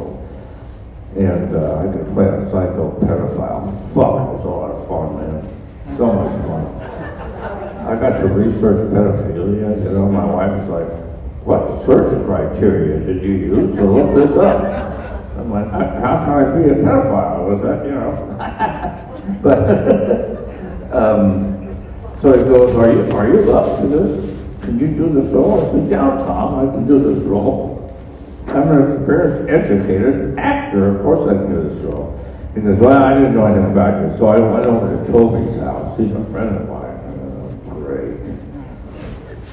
[1.17, 3.67] And uh, I could play a psycho pedophile.
[3.95, 5.97] Fuck, it was a lot of fun, man.
[5.97, 6.81] So much fun.
[7.87, 10.89] I got to research pedophilia, you know, my wife was like,
[11.45, 14.63] what search criteria did you use to look this up?
[15.37, 17.49] I'm like, how can I be a pedophile?
[17.49, 18.97] Was that, you know?
[19.43, 19.59] But,
[20.93, 21.61] um,
[22.21, 24.39] so he goes, are you, are you up to this?
[24.63, 25.67] Can you do this role?
[25.67, 27.70] I said, yeah, Tom, I can do this role.
[28.51, 32.17] I'm an experienced, educated actor, of course I can do this role.
[32.55, 35.57] He goes, well, I didn't know anything about you, so I went over to Tobe's
[35.61, 36.99] house, he's a friend of mine.
[37.71, 38.19] Uh, Great.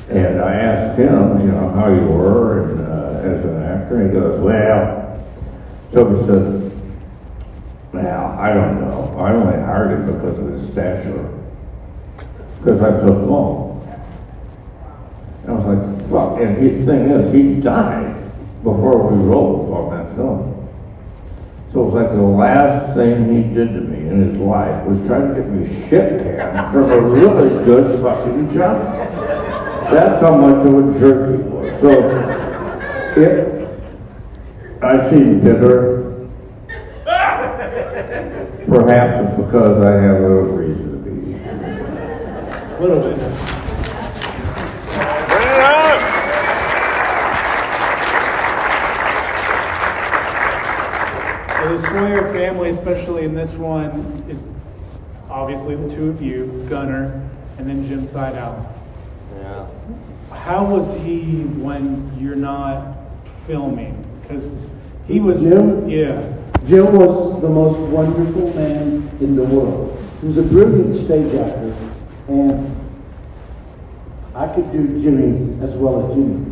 [0.09, 4.11] And I asked him, you know, how you were and, uh, as an actor, and
[4.11, 5.29] he goes, well,
[5.93, 6.63] Tobe said,
[7.93, 11.39] now, I don't know, I only hired him because of his stature,
[12.57, 13.67] because I'm so small.
[15.43, 18.16] And I was like, fuck, and the thing is, he died
[18.63, 20.53] before we rolled on that film.
[21.71, 25.05] So it was like the last thing he did to me in his life was
[25.05, 28.81] try to get me shit canned from a really good fucking job.
[29.91, 31.81] That's how much of a jerk he was.
[31.81, 31.91] So
[33.19, 36.29] if I seem bitter,
[38.67, 41.33] perhaps it's because I have a reason to be.
[42.75, 43.46] A little bit.
[51.67, 54.47] The Sawyer family, especially in this one, is
[55.29, 58.65] obviously the two of you, Gunnar, and then Jim Siedow.
[59.35, 59.67] Yeah.
[60.31, 62.95] How was he when you're not
[63.47, 64.01] filming?
[64.21, 64.55] Because
[65.07, 65.89] he was, Jim?
[65.89, 66.33] yeah,
[66.67, 70.01] Jim was the most wonderful man in the world.
[70.21, 71.75] He was a brilliant stage actor,
[72.29, 72.73] and
[74.33, 76.45] I could do Jimmy as well as Jimmy.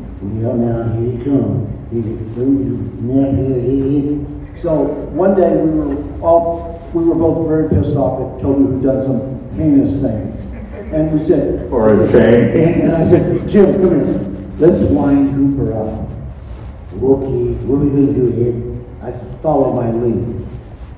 [0.43, 1.71] Well, now here he comes.
[1.89, 4.36] He now here he is.
[4.61, 8.83] So one day we were all we were both very pissed off at Tobe who'd
[8.83, 10.31] done some heinous thing,
[10.93, 12.81] and we said For a shame.
[12.81, 14.35] And I said, Jim, come here.
[14.57, 16.09] Let's wind Hooper up.
[16.95, 18.55] Okay, what are we gonna do here?
[19.03, 20.47] I said, follow my lead.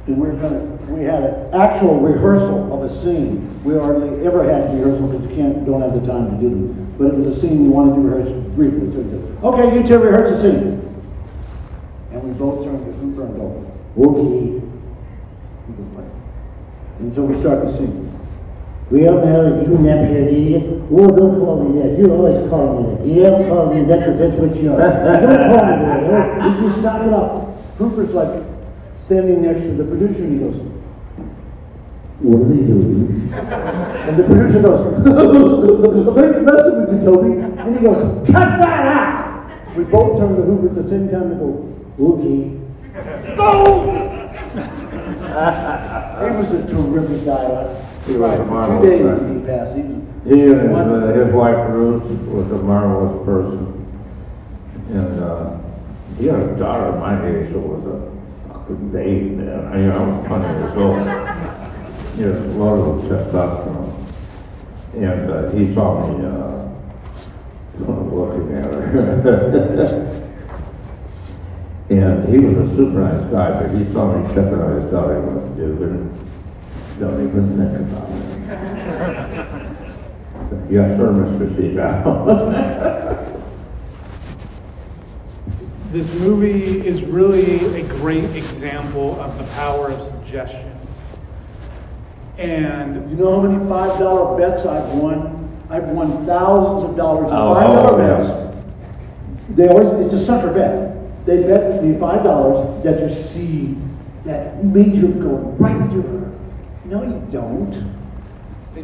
[0.06, 0.60] And we're gonna,
[0.94, 3.64] we had an actual rehearsal of a scene.
[3.64, 6.96] We hardly ever had rehearsal because you can't, don't have the time to do them.
[7.00, 8.92] But it was a scene we wanted to rehearse briefly.
[8.92, 10.87] So we said, okay, you two rehearse the scene.
[12.28, 13.48] We both turned to Hooper and go,
[14.04, 14.60] okay.
[15.64, 16.12] He goes, "Right."
[17.00, 18.04] And so we start the scene.
[18.92, 20.64] Well, now, you nap here, idiot.
[20.92, 21.98] Oh, don't call me that.
[21.98, 23.06] You always call me that.
[23.08, 24.80] You never call me that because that's what you are.
[24.80, 26.04] don't call me that.
[26.04, 27.64] Oh, you just stop it up.
[27.78, 28.44] Hooper's like
[29.06, 30.56] standing next to the producer and he goes,
[32.20, 33.32] what are they doing?
[33.32, 34.84] And the producer goes,
[36.16, 37.60] they're messing with you, Tobe.
[37.60, 39.76] And he goes, cut that out.
[39.78, 42.54] We both turn to Hooper at the same time and go, okay.
[43.36, 43.48] Go!
[44.98, 47.84] he was a terrific guy.
[48.06, 49.34] He was a Two marvelous days guy.
[49.34, 49.76] he passed.
[49.76, 49.82] He
[50.30, 53.74] He and his, uh, his wife Ruth was a marvelous person.
[54.90, 55.58] And, uh,
[56.18, 59.66] he had a daughter my age who was a fucking baby then.
[59.68, 61.08] I, I was 20 years old.
[62.16, 63.94] He was loaded with testosterone.
[64.96, 66.66] And uh, he saw me uh,
[68.12, 70.24] looking at her.
[71.90, 75.22] and he was a super nice guy, but he saw me checking out his daughter.
[75.22, 75.90] He wants to do it.
[77.00, 78.18] Don't even think about it.
[80.72, 81.46] yes, sir, Mr.
[81.56, 82.04] Siedow.
[85.92, 90.74] This movie is really a great example of the power of suggestion.
[92.38, 95.48] And You know how many five dollar bets I've won?
[95.70, 98.18] I've won thousands of dollars in Oh, five dollar yeah.
[98.18, 98.32] bets.
[99.56, 100.94] They always, it's a sucker bet.
[101.26, 103.78] They bet me five dollars that you see
[104.26, 106.32] that meteor go right through her.
[106.86, 107.72] No, you don't.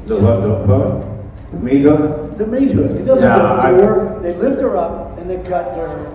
[0.08, 1.52] the what, the what?
[1.52, 2.30] The meter?
[2.38, 4.20] The meteor, it doesn't Yeah, go I- her.
[4.22, 6.12] They lift her up and they cut her.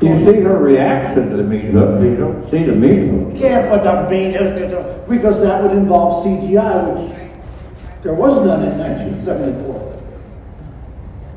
[0.00, 3.36] Do you see her reaction to the meter, but you don't see the meter.
[3.36, 7.32] Can't put the meteor, because that would involve CGI, which
[8.04, 10.00] there was none in nineteen seventy-four.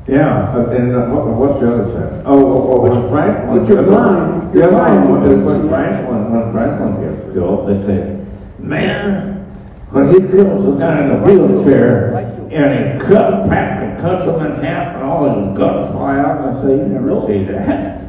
[0.06, 2.22] Yeah, but then uh, what, what's the other side?
[2.24, 3.58] Oh, oh, oh, when Franklin.
[3.58, 7.86] But your mind- The your other mind one when Franklin, when Franklin gets killed, they
[7.86, 8.20] say,
[8.58, 9.44] man,
[9.90, 12.14] when he kills the guy in the wheelchair
[12.50, 16.58] and he cut, practically cuts him in half and all his guts fly out, and
[16.58, 18.02] I say, you never see that.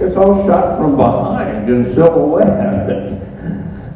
[0.00, 3.28] It's all shot from behind in silhouette.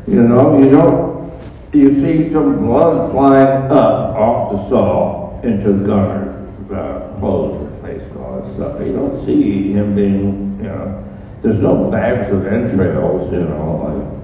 [0.08, 1.32] You know, you don't,
[1.72, 7.82] you see some blood flying up off the saw into the Gunnar's uh, clothes or
[7.82, 8.86] face and all that stuff.
[8.86, 11.05] You don't see him being, you know,
[11.42, 14.22] there's no bags of entrails, you know,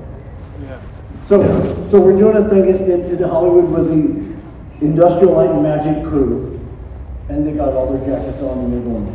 [1.28, 1.42] So,
[1.90, 6.04] so we're doing a thing in, in, in Hollywood with the Industrial Light and Magic
[6.04, 6.58] crew,
[7.28, 9.06] and they got all their jackets on and they're going,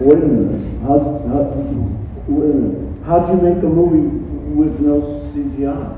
[0.00, 0.98] wait a minute, how,
[1.28, 1.42] how,
[2.28, 4.08] wait a minute, how'd you make a movie
[4.54, 5.00] with no
[5.34, 5.96] CGI?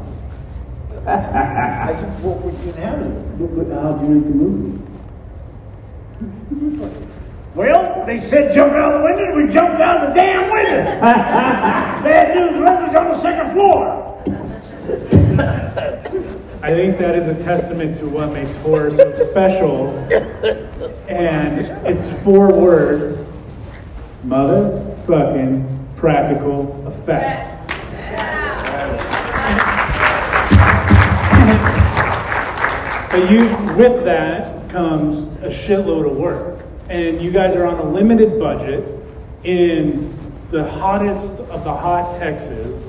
[1.07, 4.79] I said, well, we didn't have it, but, but how'd you make the movie?
[7.55, 10.85] Well, they said jump out of the window, we jumped out of the damn window.
[11.01, 14.07] Bad news, Rover's on the second floor.
[16.63, 19.89] I think that is a testament to what makes horror so special.
[21.09, 23.19] And it's four words
[24.25, 27.57] motherfucking practical effects.
[33.11, 36.60] But you, with that comes a shitload of work.
[36.91, 38.84] And you guys are on a limited budget
[39.45, 40.12] in
[40.51, 42.84] the hottest of the hot Texas.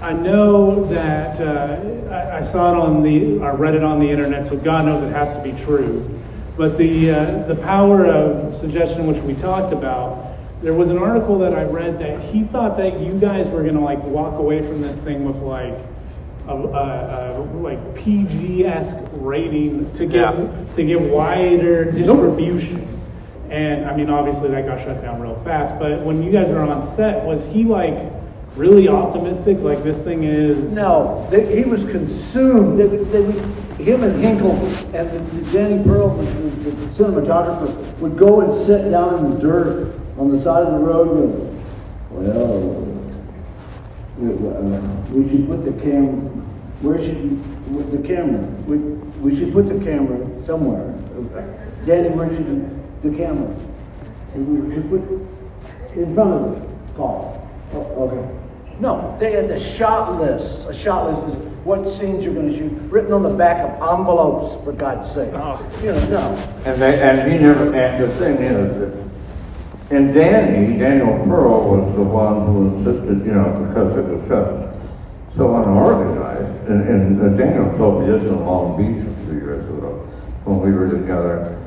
[0.00, 4.08] I know that uh, I, I saw it on the, I read it on the
[4.08, 6.08] internet, so God knows it has to be true.
[6.56, 11.38] But the uh, the power of suggestion, which we talked about, there was an article
[11.40, 14.80] that I read that he thought that you guys were gonna like walk away from
[14.80, 15.76] this thing with like
[16.48, 20.34] a, a, a like PG esque rating to get
[20.76, 22.88] to get wider distribution.
[23.50, 25.78] And I mean, obviously that got shut down real fast.
[25.78, 28.12] But when you guys were on set, was he like
[28.56, 29.58] really optimistic?
[29.60, 32.78] Like this thing is No, they, he was consumed.
[32.78, 34.52] They, would- they, him and Henkel
[34.94, 39.30] and the, the Danny Pearl, the, the, the cinematographer, would go and sit down in
[39.34, 41.64] the dirt on the side of the road and,
[42.10, 42.80] well,
[44.16, 44.80] we, uh,
[45.12, 46.33] we should put the cam,
[46.84, 48.40] where should, we- with the camera?
[48.66, 48.76] We,
[49.20, 50.90] we should put the camera somewhere.
[51.86, 53.54] Danny, where should the camera?
[54.34, 55.02] We should put
[55.96, 57.40] in front of the car.
[57.72, 58.40] Oh, okay.
[58.80, 60.66] No, they had the shot list.
[60.68, 63.98] A shot list is what scenes you're going to shoot, written on the back of
[63.98, 65.30] envelopes, for God's sake.
[65.34, 65.64] Oh.
[65.80, 66.20] You know, no.
[66.64, 69.04] And they, and he never, and the thing is that,
[69.90, 74.63] and Danny, Daniel Pearl was the one who insisted, you know, because it was just
[75.36, 76.68] so unorganized.
[76.68, 80.06] And, and uh, Daniel told me this in Long Beach a few years ago,
[80.44, 81.60] when we were together.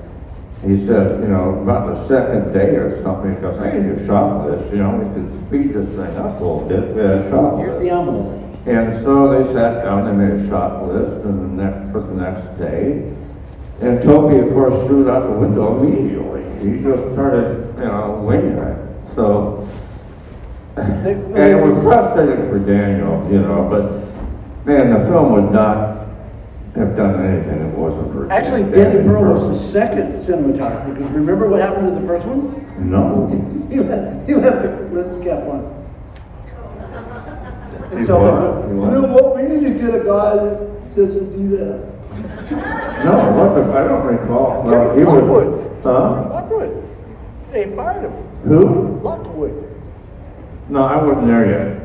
[0.65, 4.49] He said, you know, about the second day or something, because I need a shot
[4.49, 7.29] list, you know, we could speed this thing up a little bit, we had a
[7.29, 7.83] shot Here's list.
[7.83, 8.43] the envelope.
[8.65, 12.13] And so they sat down, they made a shot list and the next, for the
[12.13, 13.13] next day.
[13.81, 16.43] And Tobe, of course, threw it out the window immediately.
[16.59, 19.15] He just started, you know, winging it.
[19.15, 19.69] So,
[20.77, 26.05] and it was frustrating for Daniel, you know, but man, the film would not
[26.75, 28.31] have done anything if it wasn't for.
[28.31, 32.63] Actually, Danny Pearl was the second cinematographer, because remember what happened to the first one?
[32.89, 33.53] No.
[33.67, 35.73] He left, he left the lens cap on.
[37.91, 38.33] And He so, what?
[38.33, 43.03] Uh, you know what, we need to get a guy that doesn't do that.
[43.03, 44.63] No, what the, I don't recall.
[44.63, 45.81] No, he was, Lockwood.
[45.83, 46.29] huh?
[46.29, 46.89] Lockwood.
[47.51, 48.11] They fired him.
[48.47, 48.99] Who?
[49.01, 49.76] Lockwood.
[50.69, 51.83] No, I wasn't there yet.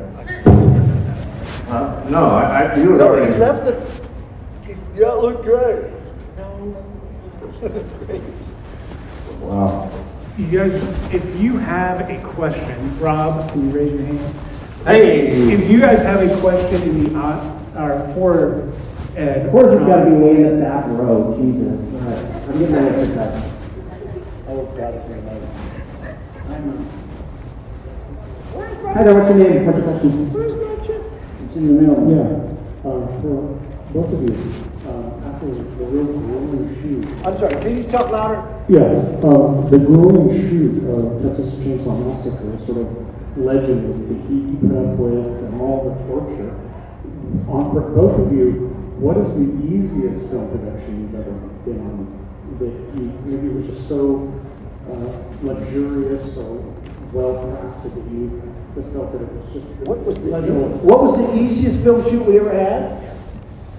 [1.69, 3.37] Uh, no, I, I, you No, he already.
[3.39, 4.09] left it.
[4.95, 5.91] Yeah, it looked great.
[6.37, 6.85] No.
[8.05, 8.21] Great.
[9.39, 9.89] Wow.
[10.37, 10.73] You guys,
[11.13, 14.35] if you have a question, Rob, can you raise your hand?
[14.85, 15.27] Hey!
[15.53, 18.73] If you guys have a question in the, uh, or for
[19.15, 19.45] Ed.
[19.45, 21.35] Of course, it's got to be way in the back row.
[21.37, 21.79] Jesus.
[21.93, 22.25] All right.
[22.49, 23.51] I'm getting my exercise.
[24.47, 27.02] Oh, God, it's very nice.
[28.83, 29.15] Hi there.
[29.15, 29.65] What's your name?
[29.65, 30.29] What's your question?
[30.33, 31.01] Where's my check?
[31.47, 32.03] It's in the middle.
[32.13, 32.29] Yeah,
[32.85, 33.57] uh, for
[33.89, 34.35] both of you,
[34.85, 37.07] uh, after the real grueling shoot.
[37.25, 38.43] I'm sorry, can you talk louder?
[38.69, 44.45] Yeah, uh, the grueling shoot of Texas Chainsaw Massacre, sort of legend with the heat
[44.51, 46.53] you put up with and all the torture.
[47.49, 48.67] On for both of you,
[48.99, 51.33] what is the easiest film production you've ever
[51.65, 52.05] been on?
[52.59, 54.27] That you, maybe it was just so
[54.85, 55.07] uh,
[55.41, 56.61] luxurious or
[57.09, 60.69] well crafted that you just felt that it was just What was the, pleasurable.
[60.79, 63.01] what was the easiest film shoot we ever had?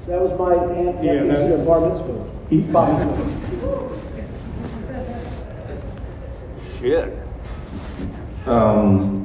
[0.06, 2.72] That was my aunt Yeah, nephew's that- uh, bar mitzvah.
[2.72, 3.30] Bar mitzvah.
[6.78, 7.18] Shit.
[8.46, 9.20] Um.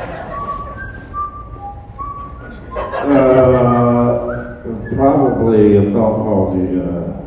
[3.02, 4.62] Uh,
[4.94, 7.21] probably a film called the, uh,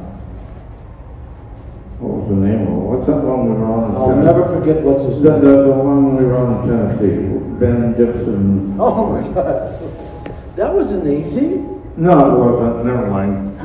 [2.00, 2.86] what was the name of it?
[2.92, 4.26] What's that one we were on in I'll Tennessee?
[4.26, 5.42] never forget what's his The, name.
[5.42, 8.76] the, the one we were on in Tennessee, Ben Gibson.
[8.80, 10.56] Oh my God.
[10.58, 11.64] That wasn't easy.
[11.98, 13.56] No, it wasn't, never mind.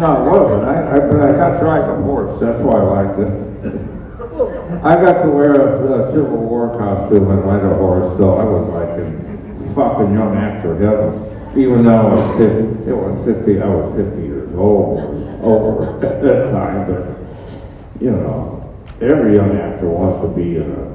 [0.00, 3.04] No, it wasn't, I, I, but I got to ride a horse, that's why I
[3.04, 3.32] liked it.
[4.82, 8.44] I got to wear a, a Civil War costume and ride a horse, so I
[8.44, 11.26] was like a fucking young actor heaven.
[11.58, 15.22] Even though I was fifty, it was fifty, I was fifty years old, it was
[15.42, 20.90] over at that time, but, you know, every young actor wants to be in a,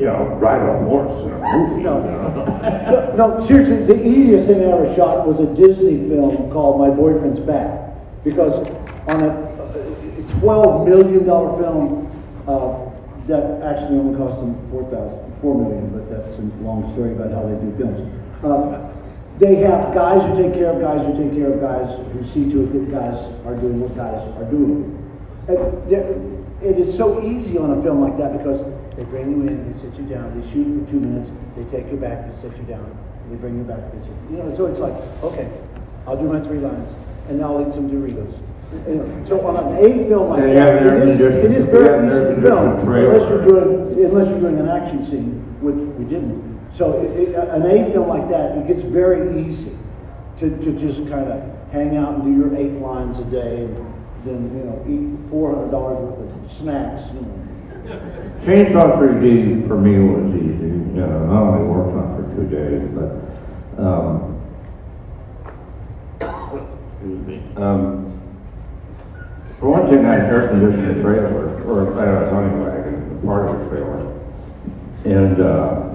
[0.00, 3.14] you know, ride a horse in a movie, you know?
[3.16, 6.88] No, no, seriously, the easiest thing I ever shot was a Disney film called My
[6.88, 7.90] Boyfriend's Back.
[8.24, 8.68] Because
[9.08, 12.06] on a uh, twelve million dollar film,
[12.46, 12.90] uh,
[13.26, 17.32] that actually only cost them four thousand, four million, but that's a long story about
[17.32, 18.00] how they do films.
[18.44, 18.89] Um,
[19.40, 22.52] They have guys who take care of guys who take care of guys, who see
[22.52, 23.16] to it that guys
[23.48, 25.00] are doing what guys are doing.
[25.48, 28.60] And It is so easy on a film like that because
[28.96, 31.90] they bring you in, they sit you down, they shoot for two minutes, they take
[31.90, 32.84] you back, they sit you down,
[33.30, 34.92] they bring you back, they sit, you know, so it's like,
[35.24, 35.48] okay,
[36.06, 36.92] I'll do my three lines,
[37.30, 38.36] and now I'll eat some Doritos.
[38.86, 41.64] Know, So on an A film like that, have an air it is, it is
[41.64, 46.04] very easy to film, unless you're doing, unless you're doing an action scene, which we
[46.04, 46.49] didn't.
[46.74, 49.76] So it, it, an A film like that, it gets very easy
[50.38, 53.76] to, to just kind of hang out and do your eight lines a day and
[54.24, 57.36] then, you know, eat four hundred dollars worth of snacks, you know.
[58.42, 60.66] Chainsaw 3D for me was easy.
[60.66, 64.40] You know, I only worked on it for two days, but, um,
[66.20, 67.42] excuse me.
[67.56, 68.06] Um,
[69.58, 73.48] for one thing, I had air conditioned trailer, or I had a hunting wagon, part
[73.48, 74.18] of a trailer.
[75.04, 75.90] And, uh,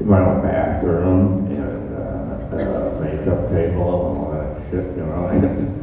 [0.00, 5.74] my own bathroom and, uh, uh, makeup table and all that shit, you know.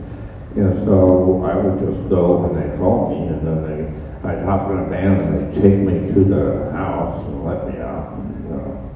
[0.55, 4.43] You know, so I would just go when they called me and then they, I'd
[4.45, 8.17] hop in a van and they'd take me to the house and let me out,
[8.43, 8.91] you know.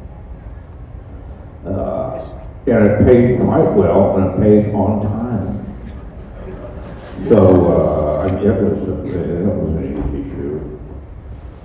[1.67, 2.36] Uh,
[2.67, 5.65] and it paid quite well and it paid on time.
[7.28, 10.61] So, uh, I- it was, a- it was an easy shoot.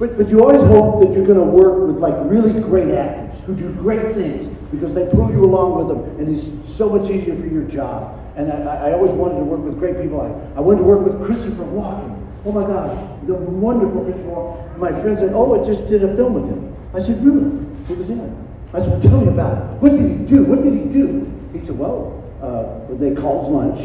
[0.00, 3.54] But, but you always hope that you're gonna work with like really great actors who
[3.54, 7.36] do great things because they pull you along with them and it's so much easier
[7.36, 8.20] for your job.
[8.36, 10.20] And I, I always wanted to work with great people.
[10.20, 12.20] I, I wanted to work with Christopher Walken.
[12.44, 14.78] Oh my gosh, the wonderful Christopher Walken.
[14.78, 16.74] My friend said, oh, I just did a film with him.
[16.94, 17.64] I said, really?
[17.86, 18.32] He was in it.
[18.72, 19.64] I said, well, tell me about it.
[19.80, 20.44] What did he do?
[20.44, 21.30] What did he do?
[21.52, 23.80] He said, well, uh, they called lunch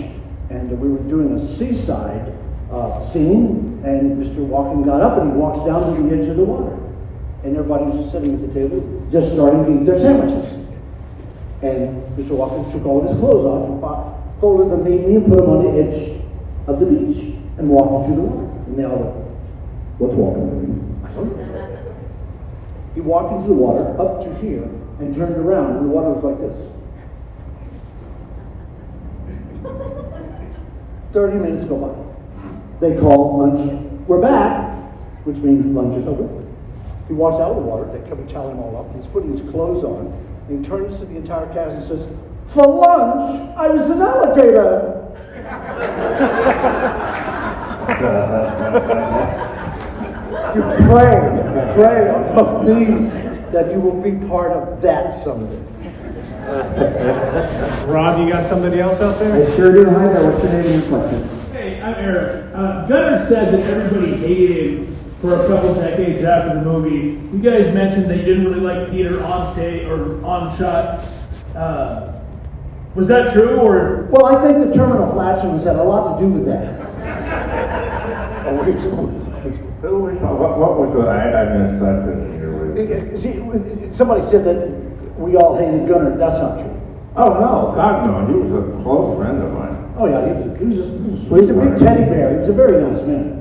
[0.50, 2.34] and we were doing a seaside
[2.72, 4.38] uh, scene, and Mr.
[4.38, 6.76] Walken got up and he walks down to the edge of the water.
[7.44, 10.56] And everybody was sitting at the table, just starting to eat their sandwiches.
[11.62, 12.32] And Mr.
[12.32, 15.50] Watkins took all of his clothes off and fo- folded them neatly and put them
[15.50, 16.22] on the edge
[16.68, 18.46] of the beach and walked into the water.
[18.68, 19.16] And they all went,
[20.00, 21.02] what's Walken doing?
[21.06, 21.86] I don't know.
[22.96, 26.24] He walked into the water up to here and turned around, and the water was
[26.24, 26.56] like this.
[31.14, 31.94] 30 minutes go by.
[32.80, 33.86] They call lunch.
[34.08, 34.74] We're back,
[35.26, 36.39] which means lunch is over.
[37.10, 37.92] He walks out of the water.
[37.92, 38.96] They come and tally him all up.
[38.96, 40.14] He's putting his clothes on.
[40.48, 42.08] And he turns to the entire cast and says,
[42.50, 44.96] For lunch, I was an alligator.
[50.56, 51.14] You pray,
[51.76, 53.12] pray on both knees
[53.52, 55.58] that you will be part of that someday.
[57.88, 59.46] Rob, you got somebody else out there?
[59.46, 59.86] I sure do.
[59.90, 60.32] Hi there.
[60.32, 61.52] What's your name and your question?
[61.52, 62.52] Hey, I'm Eric.
[62.56, 67.20] Uh, Gunnar said that everybody hated him for a couple decades after the movie.
[67.36, 71.06] You guys mentioned that you didn't really like Peter on stage or on shot.
[71.56, 72.14] Uh,
[72.96, 76.32] was that true, or Well, I think the terminal flatulence had a lot to do
[76.32, 76.80] with that.
[78.48, 78.76] Oh, wait,
[79.82, 83.90] who was, what, what was the, I, I missed that, didn't hear what you said.
[83.90, 84.70] See, somebody said that
[85.18, 86.18] we all hated Gunnar.
[86.18, 86.82] That's not true.
[87.16, 89.94] Oh, no, God, no, he was a close friend of mine.
[89.98, 92.34] Oh yeah, he was, he was, a, he was a big teddy bear.
[92.34, 93.39] He was a very nice man.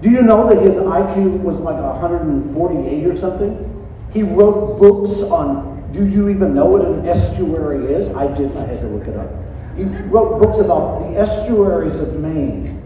[0.00, 3.86] Do you know that his IQ was like 148 or something?
[4.12, 5.90] He wrote books on.
[5.92, 8.14] Do you even know what an estuary is?
[8.14, 8.56] I did.
[8.56, 9.30] I had to look it up.
[9.76, 12.80] He wrote books about the estuaries of Maine.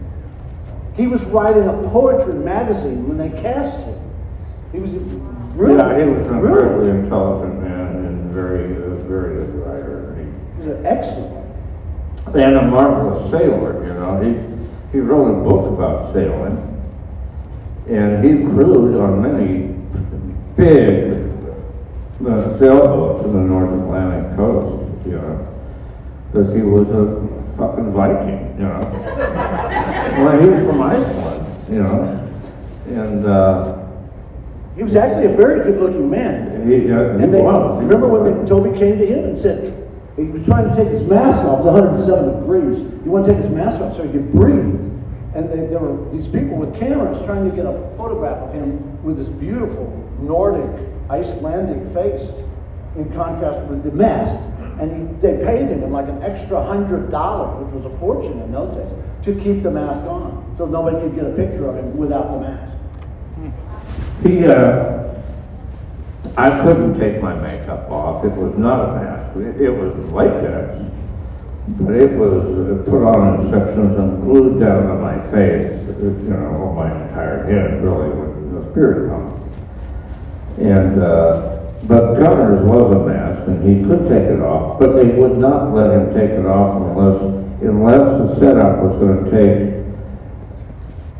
[0.95, 3.99] He was writing a poetry magazine when they cast him.
[4.71, 4.91] He was
[5.55, 10.15] really, Yeah, he was an really, intelligent man and very, uh, very good writer.
[10.17, 11.45] He- he was an excellent.
[12.35, 14.39] And a marvelous sailor, you know, he,
[14.91, 16.72] he wrote a book about sailing.
[17.87, 19.75] And he crewed on many
[20.55, 21.13] big
[22.25, 25.47] uh, sailboats in the North Atlantic coast, you know,
[26.31, 27.19] because he was a
[27.57, 28.79] fucking Viking, you know.
[30.17, 32.29] well, he was from Iceland, you know,
[32.87, 33.77] and uh,
[34.77, 36.65] He was actually a very good-looking man.
[36.67, 37.79] he, uh, he And they, was.
[37.79, 38.21] He remember was.
[38.21, 39.79] when they, Tobe came to him and said,
[40.15, 42.77] he was trying to take his mask off, it was 107 degrees.
[43.03, 44.92] He wanted to take his mask off so he could breathe.
[45.35, 49.03] And they, there were these people with cameras trying to get a photograph of him
[49.03, 49.87] with his beautiful
[50.19, 50.69] Nordic,
[51.09, 52.29] Icelandic face
[52.95, 54.33] in contrast with the mask.
[54.79, 58.51] And he, they paid him like an extra hundred dollars, which was a fortune in
[58.51, 58.91] those days,
[59.25, 60.55] to keep the mask on.
[60.57, 62.73] So nobody could get a picture of him without the mask.
[64.23, 65.15] He, uh,
[66.37, 68.23] I couldn't take my makeup off.
[68.23, 69.35] It was not a mask.
[69.35, 70.79] It, it was latex,
[71.67, 75.79] it was put on in sections and glued down to my face.
[76.03, 79.39] You know, on my entire head, really, with the spirit comes.
[80.57, 85.07] And uh, but Gunnar's was a mask, and he could take it off, but they
[85.07, 87.21] would not let him take it off unless
[87.61, 89.83] unless the setup was going to take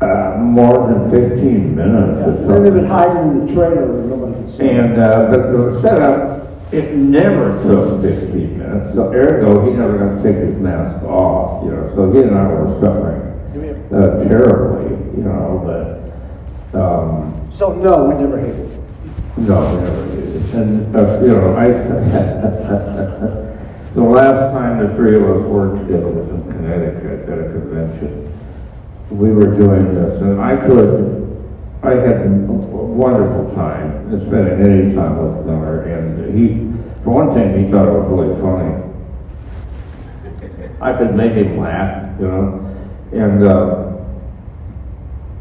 [0.00, 2.62] uh, more than 15 minutes or something.
[2.62, 4.68] They would hide in the trailer where nobody could see.
[4.68, 6.43] And, uh, but the setup,
[6.74, 11.64] it never took fifteen minutes, so ergo, he never got to take his mask off,
[11.64, 13.20] you know, so he and I were suffering,
[13.92, 18.74] uh, terribly, you know, but, um, So no, we never hated
[19.36, 20.54] no, we never did.
[20.54, 21.68] And, uh, you know, I,
[23.94, 28.32] the last time the three of us worked together was in Connecticut at a convention.
[29.10, 31.23] We were doing this, and I could,
[31.84, 36.72] I had a wonderful time spending any time with Gunnar, and he,
[37.04, 38.80] for one thing, he thought it was really funny.
[40.80, 42.76] I could make him laugh, you know,
[43.12, 43.90] and, uh,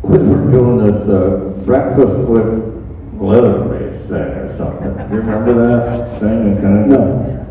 [0.01, 2.73] we were doing this, uh, breakfast with
[3.19, 5.07] Leatherface thing or something.
[5.07, 6.57] Do you remember that thing?
[6.57, 7.45] It kind of, No.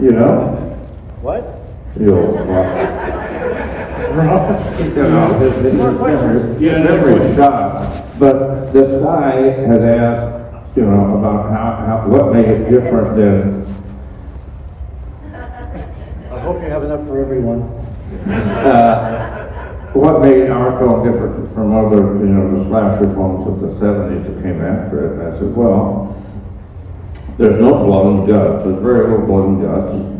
[0.00, 0.78] You know?
[1.20, 1.44] What?
[2.00, 3.00] You old fuck.
[4.78, 8.03] You know, his, his memory, his memory shot.
[8.18, 13.64] But this guy had asked, you know, about how, how, what made it different than,
[16.30, 17.62] I hope you have enough for everyone.
[18.28, 23.78] uh, what made our film different from other, you know, the slasher films of the
[23.80, 25.12] seventies that came after it.
[25.18, 26.22] And I said, well,
[27.36, 28.64] there's no blood and guts.
[28.64, 30.13] There's very little blood and guts.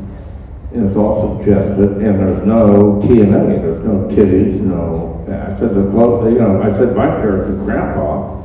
[0.74, 5.88] And it's all suggested, and there's no TNA, there's no titties, no, I said the
[5.92, 8.42] close, you know, I said my character, Grandpa,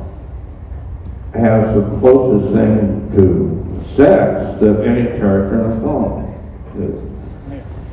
[1.34, 6.24] has the closest thing to sex that any character in a film.
[6.78, 6.94] is.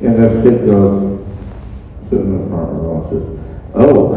[0.02, 1.18] And this kid goes,
[2.04, 3.24] sitting in the front row and says,
[3.74, 4.14] oh.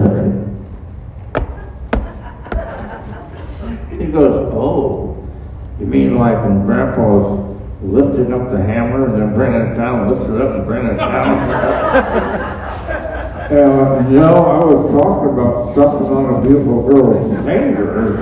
[4.02, 5.28] He goes, oh,
[5.80, 7.51] you mean like when Grandpa's
[7.84, 10.98] lifting up the hammer and then bringing it down, lift it up and bringing it
[10.98, 11.32] down?
[13.52, 18.18] and you know, I was talking about something on a beautiful girl's finger.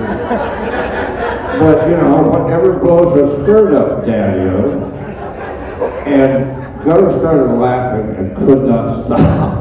[1.59, 4.85] But, you know, whatever blows her skirt up, Daddy-o.
[6.05, 9.58] And Gunnar started laughing and could not stop.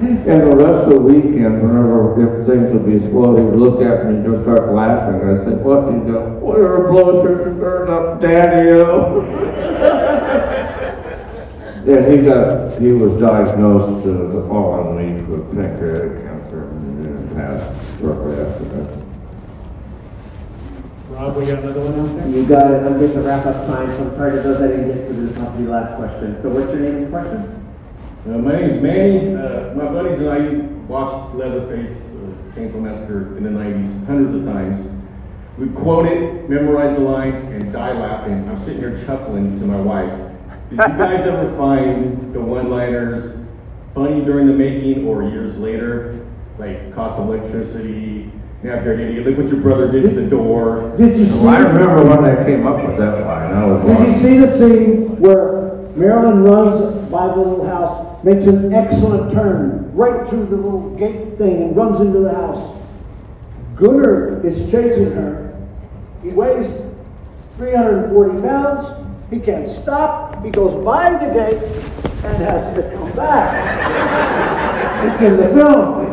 [0.00, 3.82] And the rest of the weekend, whenever if things would be slow, he would look
[3.82, 5.20] at me and just start laughing.
[5.20, 5.92] And I said, what?
[5.92, 9.26] He'd go, whatever blows your skirt up, Daddy-o.
[11.80, 17.34] And he got, he was diagnosed uh, the following week with pancreatic cancer and and
[17.34, 19.06] passed shortly after that.
[21.08, 22.28] Rob, we got another one out there?
[22.28, 22.84] You got it.
[22.84, 25.12] I'm getting the wrap up sign, so I'm sorry to those I didn't get to.
[25.14, 26.40] This will be the last question.
[26.42, 27.59] So what's your name and question?
[28.26, 29.34] Uh, my is Manny.
[29.34, 30.40] Uh, my buddies and I
[30.86, 34.86] watched Leatherface, uh, Chainsaw Massacre in the 90s hundreds of times.
[35.56, 38.46] We quote it, memorize the lines, and die laughing.
[38.48, 40.12] I'm sitting here chuckling to my wife.
[40.68, 43.36] Did you guys ever find the one-liners
[43.94, 46.26] funny during the making or years later?
[46.58, 48.30] Like cost of electricity,
[48.62, 50.94] now you're an idiot, look what your brother did to the door.
[50.98, 51.36] Did you see?
[51.36, 53.52] Well, I remember when they came up with that line.
[53.54, 55.59] I was Did you see the scene where
[55.96, 61.36] Marilyn runs by the little house, makes an excellent turn right through the little gate
[61.36, 62.76] thing and runs into the house?
[63.76, 65.56] Gunnar is chasing her.
[66.22, 66.70] He weighs
[67.56, 68.86] 340 pounds.
[69.30, 70.44] He can't stop.
[70.44, 71.62] He goes by the gate
[72.24, 73.54] and has to come back.
[75.12, 76.06] it's in the film.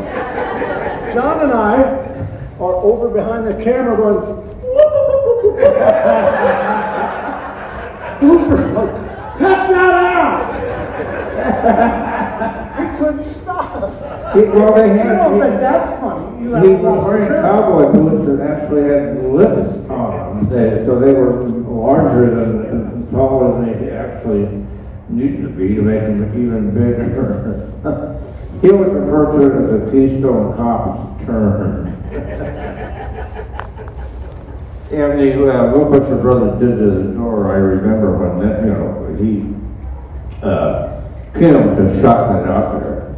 [1.13, 1.82] John and I
[2.59, 4.43] are over behind the camera going,
[8.19, 9.03] Cooper,
[9.38, 10.41] cut that out!
[12.77, 14.33] he couldn't stop.
[14.35, 16.43] He- well, they You had- don't he- think that's funny?
[16.43, 21.43] You He was wearing cowboy boots that actually had lifts on them, so they were
[21.43, 24.47] larger than, and taller than they actually
[25.09, 27.73] needed to be to make them even bigger.
[28.59, 31.93] He was referred to as a Keystone Cop's turn.
[34.89, 38.71] And the, uh, what your brother did to the door, I remember when that, you
[38.73, 39.53] know, he,
[40.43, 41.01] uh,
[41.34, 43.15] Kim just shot it out there.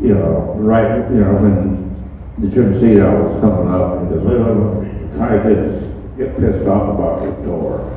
[0.00, 1.90] You know, right, you know, when
[2.38, 6.36] the Jim Siedow was coming up, he goes, wait, wait, wait, try to get, get
[6.38, 7.96] pissed off about the door.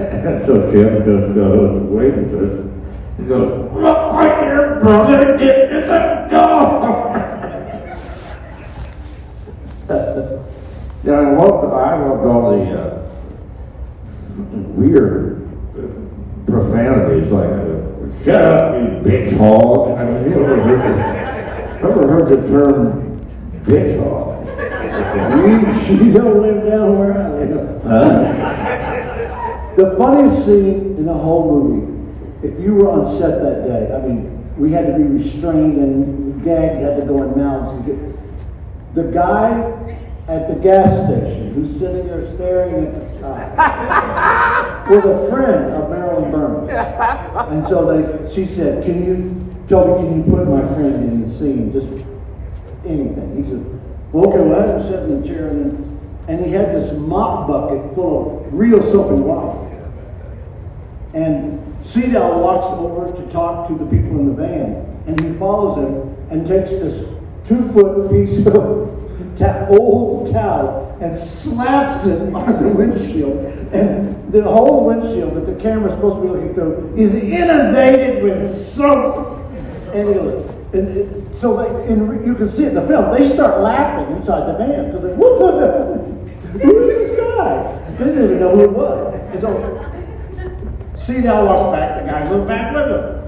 [0.00, 2.70] And so Jim just goes, wait a minute,
[3.18, 7.26] he goes, look what your brother did to the door.
[11.02, 13.00] Yeah, I loved, I loved all the, uh,
[14.76, 15.39] weird
[16.46, 19.98] profanities like, uh, shut up, you bitch hog.
[19.98, 23.26] I mean, you ever heard the, ever heard the term
[23.64, 24.28] bitch hog?
[25.10, 27.82] You, you don't live down where I live.
[27.82, 29.76] Huh?
[29.76, 34.06] The funniest scene in the whole movie, if you were on set that day, I
[34.06, 37.70] mean, we had to be restrained and gags had to go in mouths.
[38.94, 39.72] The guy
[40.28, 45.90] at the gas station who's sitting there staring at the sky was a friend of
[45.90, 46.70] Marilyn Burns.
[46.70, 51.30] And so they, she said, can you, Tobe, can you put my friend in the
[51.30, 51.86] scene, just
[52.86, 53.42] anything?
[53.42, 53.64] He said,
[54.12, 55.86] well, okay, well, I have to sit in the chair and
[56.28, 59.66] and he had this mop bucket full of real soap and water.
[61.12, 65.78] And Siedow walks over to talk to the people in the van, and he follows
[65.78, 67.04] him and takes this
[67.48, 73.38] two-foot piece of ta- old towel and slaps it on the windshield.
[73.72, 78.56] And the whole windshield that the camera's supposed to be looking through is inundated with
[78.56, 79.38] soap.
[79.92, 80.16] And, it,
[80.72, 83.10] and it, so they, and you can see it in the film.
[83.10, 86.06] They start laughing inside the van because they, what's up?
[86.62, 87.80] Who is this guy?
[87.96, 89.14] They didn't even know who it was.
[89.30, 89.80] And so
[90.94, 93.19] Siedow walks back, the guy goes back with him.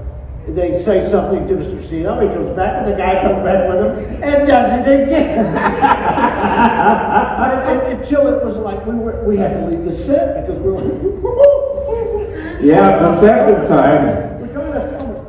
[0.47, 1.81] They say something to Mr.
[1.87, 5.55] Siedow, he comes back, and the guy comes back with him and does it again.
[5.55, 10.45] and, and, and Chill, it was like we were, we had to leave the set
[10.45, 15.23] because we were like, Yeah, the second time, we're trying to film it.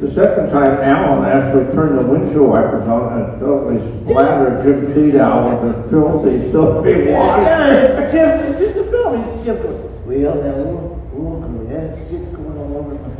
[0.00, 5.62] the second time Alan actually turned the windshield wipers on and totally splattered Jim Siedow
[5.62, 7.42] with his filthy, soapy water.
[7.42, 9.22] Yeah, Jim, it's just a film.
[9.38, 13.10] He- Jim goes, well, that little, little, that shit's going all over my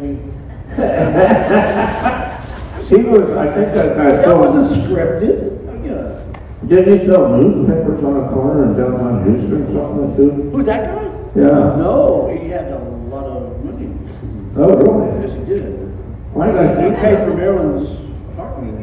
[2.76, 2.88] face.
[2.88, 5.52] He was, I think that guy That sold, wasn't scripted.
[5.84, 6.32] You know.
[6.68, 10.30] didn't he sell newspapers on the corner in downtown Houston or something too?
[10.50, 11.02] Who, that guy?
[11.34, 11.76] Yeah.
[11.76, 13.90] No, he had a lot of money.
[14.56, 15.20] Oh, really?
[15.26, 15.64] Yes, he did.
[16.32, 17.24] Why did I He think paid that?
[17.28, 17.88] for Marilyn's
[18.32, 18.74] apartment.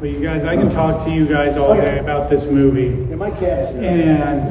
[0.00, 2.88] Well, you guys, I can talk to you guys all day about this movie.
[2.88, 3.88] In my cab's here.
[3.88, 4.42] And,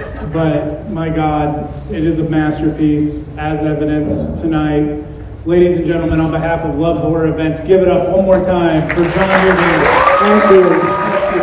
[0.31, 5.03] but my God, it is a masterpiece as evidenced tonight.
[5.45, 8.87] Ladies and gentlemen, on behalf of Love Horror Events, give it up one more time
[8.89, 9.85] for John Irving.
[10.19, 10.63] Thank you.
[11.09, 11.41] Thank you.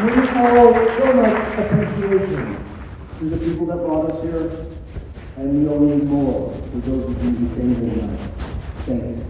[0.00, 0.12] We
[0.58, 2.44] owe so much appreciation
[3.18, 4.50] to the people that brought us here,
[5.36, 8.30] and we owe you more for those of you who came here tonight.
[8.86, 9.26] Thank you.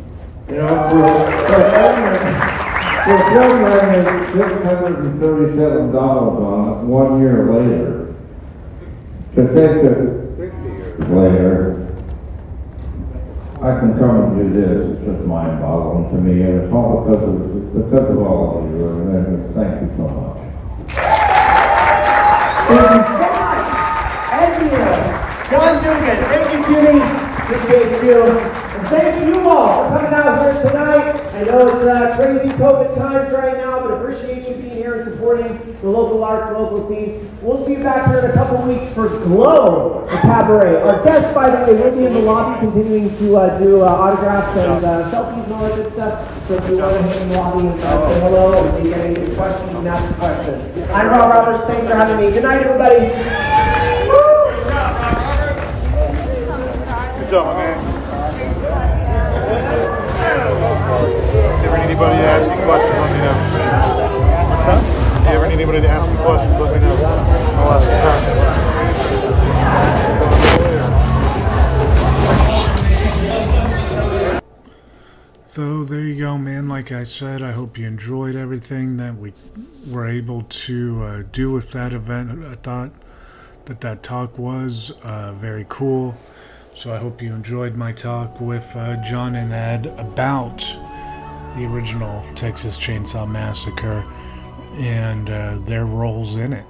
[0.49, 1.03] You know, for,
[1.47, 2.01] for a film,
[3.31, 3.59] film
[4.33, 8.15] six hundred and thirty-seven dollars on it one year later,
[9.35, 9.99] to think that
[11.09, 11.87] later,
[13.63, 17.05] I can come and do this, it's just mind boggling to me, and it's all
[17.05, 17.35] because of,
[17.75, 20.39] because of all of you, and thank you so much.
[24.31, 25.01] Thank you so much.
[25.51, 27.01] Ed Neal, John Dugan, thank you, Jimmy.
[27.39, 28.60] Appreciate you.
[28.91, 31.15] Thank you all for coming out here tonight.
[31.33, 35.05] I know it's uh, crazy COVID times right now, but appreciate you being here and
[35.05, 37.41] supporting the local arts, local scenes.
[37.41, 40.83] We'll see you back here in a couple weeks for Glow, the cabaret.
[40.83, 43.87] Our guests, by the way, will be in the lobby continuing to uh, do uh,
[43.87, 46.49] autographs and uh, selfies and all that good stuff.
[46.49, 48.85] So if you want to hit in the lobby and uh, say hello and if
[48.85, 50.91] you get any questions, you ask questions.
[50.91, 51.65] I'm Rob Roberts.
[51.67, 52.33] Thanks for having me.
[52.33, 53.07] Good night, everybody.
[57.21, 57.90] Good job, man.
[62.03, 63.37] Anybody to ask you questions, let me know.
[64.49, 64.83] What's up?
[65.25, 66.97] You ever need anybody to ask me questions, let me know.
[67.57, 67.87] I'll ask
[74.35, 74.41] you
[75.47, 76.69] So there you go, man.
[76.69, 79.35] Like I said, I hope you enjoyed everything that we
[79.87, 82.47] were able to uh, do with that event.
[82.47, 82.93] I thought
[83.67, 86.17] that that talk was uh, very cool.
[86.75, 90.65] So I hope you enjoyed my talk with uh, John and Ed about
[91.55, 94.05] the original Texas Chainsaw Massacre
[94.75, 96.67] and uh, their roles in it.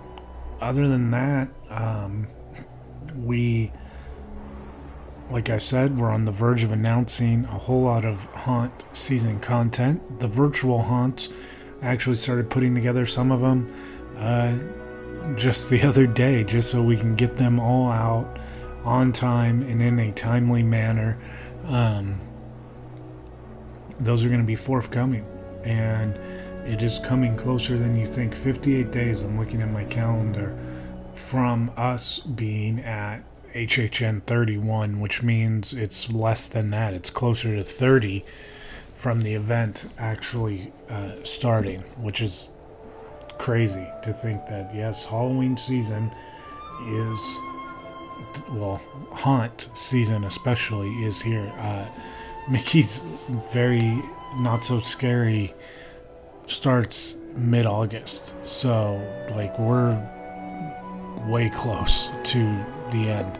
[0.61, 2.26] Other than that, um,
[3.16, 3.72] we
[5.31, 9.39] like I said, we're on the verge of announcing a whole lot of Haunt season
[9.39, 10.18] content.
[10.18, 11.28] The virtual Haunts
[11.83, 13.72] I actually started putting together some of them
[14.18, 14.55] uh,
[15.37, 18.39] just the other day, just so we can get them all out
[18.85, 21.18] on time and in a timely manner.
[21.66, 22.20] Um,
[24.01, 25.26] those are going to be forthcoming,
[25.64, 26.16] and
[26.66, 28.34] it is coming closer than you think.
[28.34, 30.57] 58 days, I'm looking at my calendar,
[31.14, 33.22] from us being at
[33.55, 36.94] HHN 31, which means it's less than that.
[36.94, 38.24] It's closer to 30
[38.96, 42.51] from the event actually uh, starting, which is
[43.38, 46.11] crazy to think that, yes, Halloween season
[46.86, 47.36] is,
[48.51, 48.80] well,
[49.12, 51.53] Haunt season especially is here.
[51.59, 51.86] Uh,
[52.51, 52.98] Mickey's
[53.53, 54.03] very
[54.36, 55.55] not so scary
[56.46, 58.34] starts mid August.
[58.44, 59.01] So,
[59.36, 59.96] like, we're
[61.28, 63.38] way close to the end.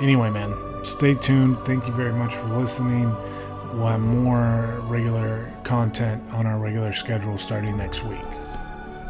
[0.00, 1.58] Anyway, man, stay tuned.
[1.66, 3.14] Thank you very much for listening.
[3.74, 8.18] We'll have more regular content on our regular schedule starting next week.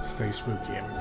[0.02, 0.95] Stay spooky, everybody.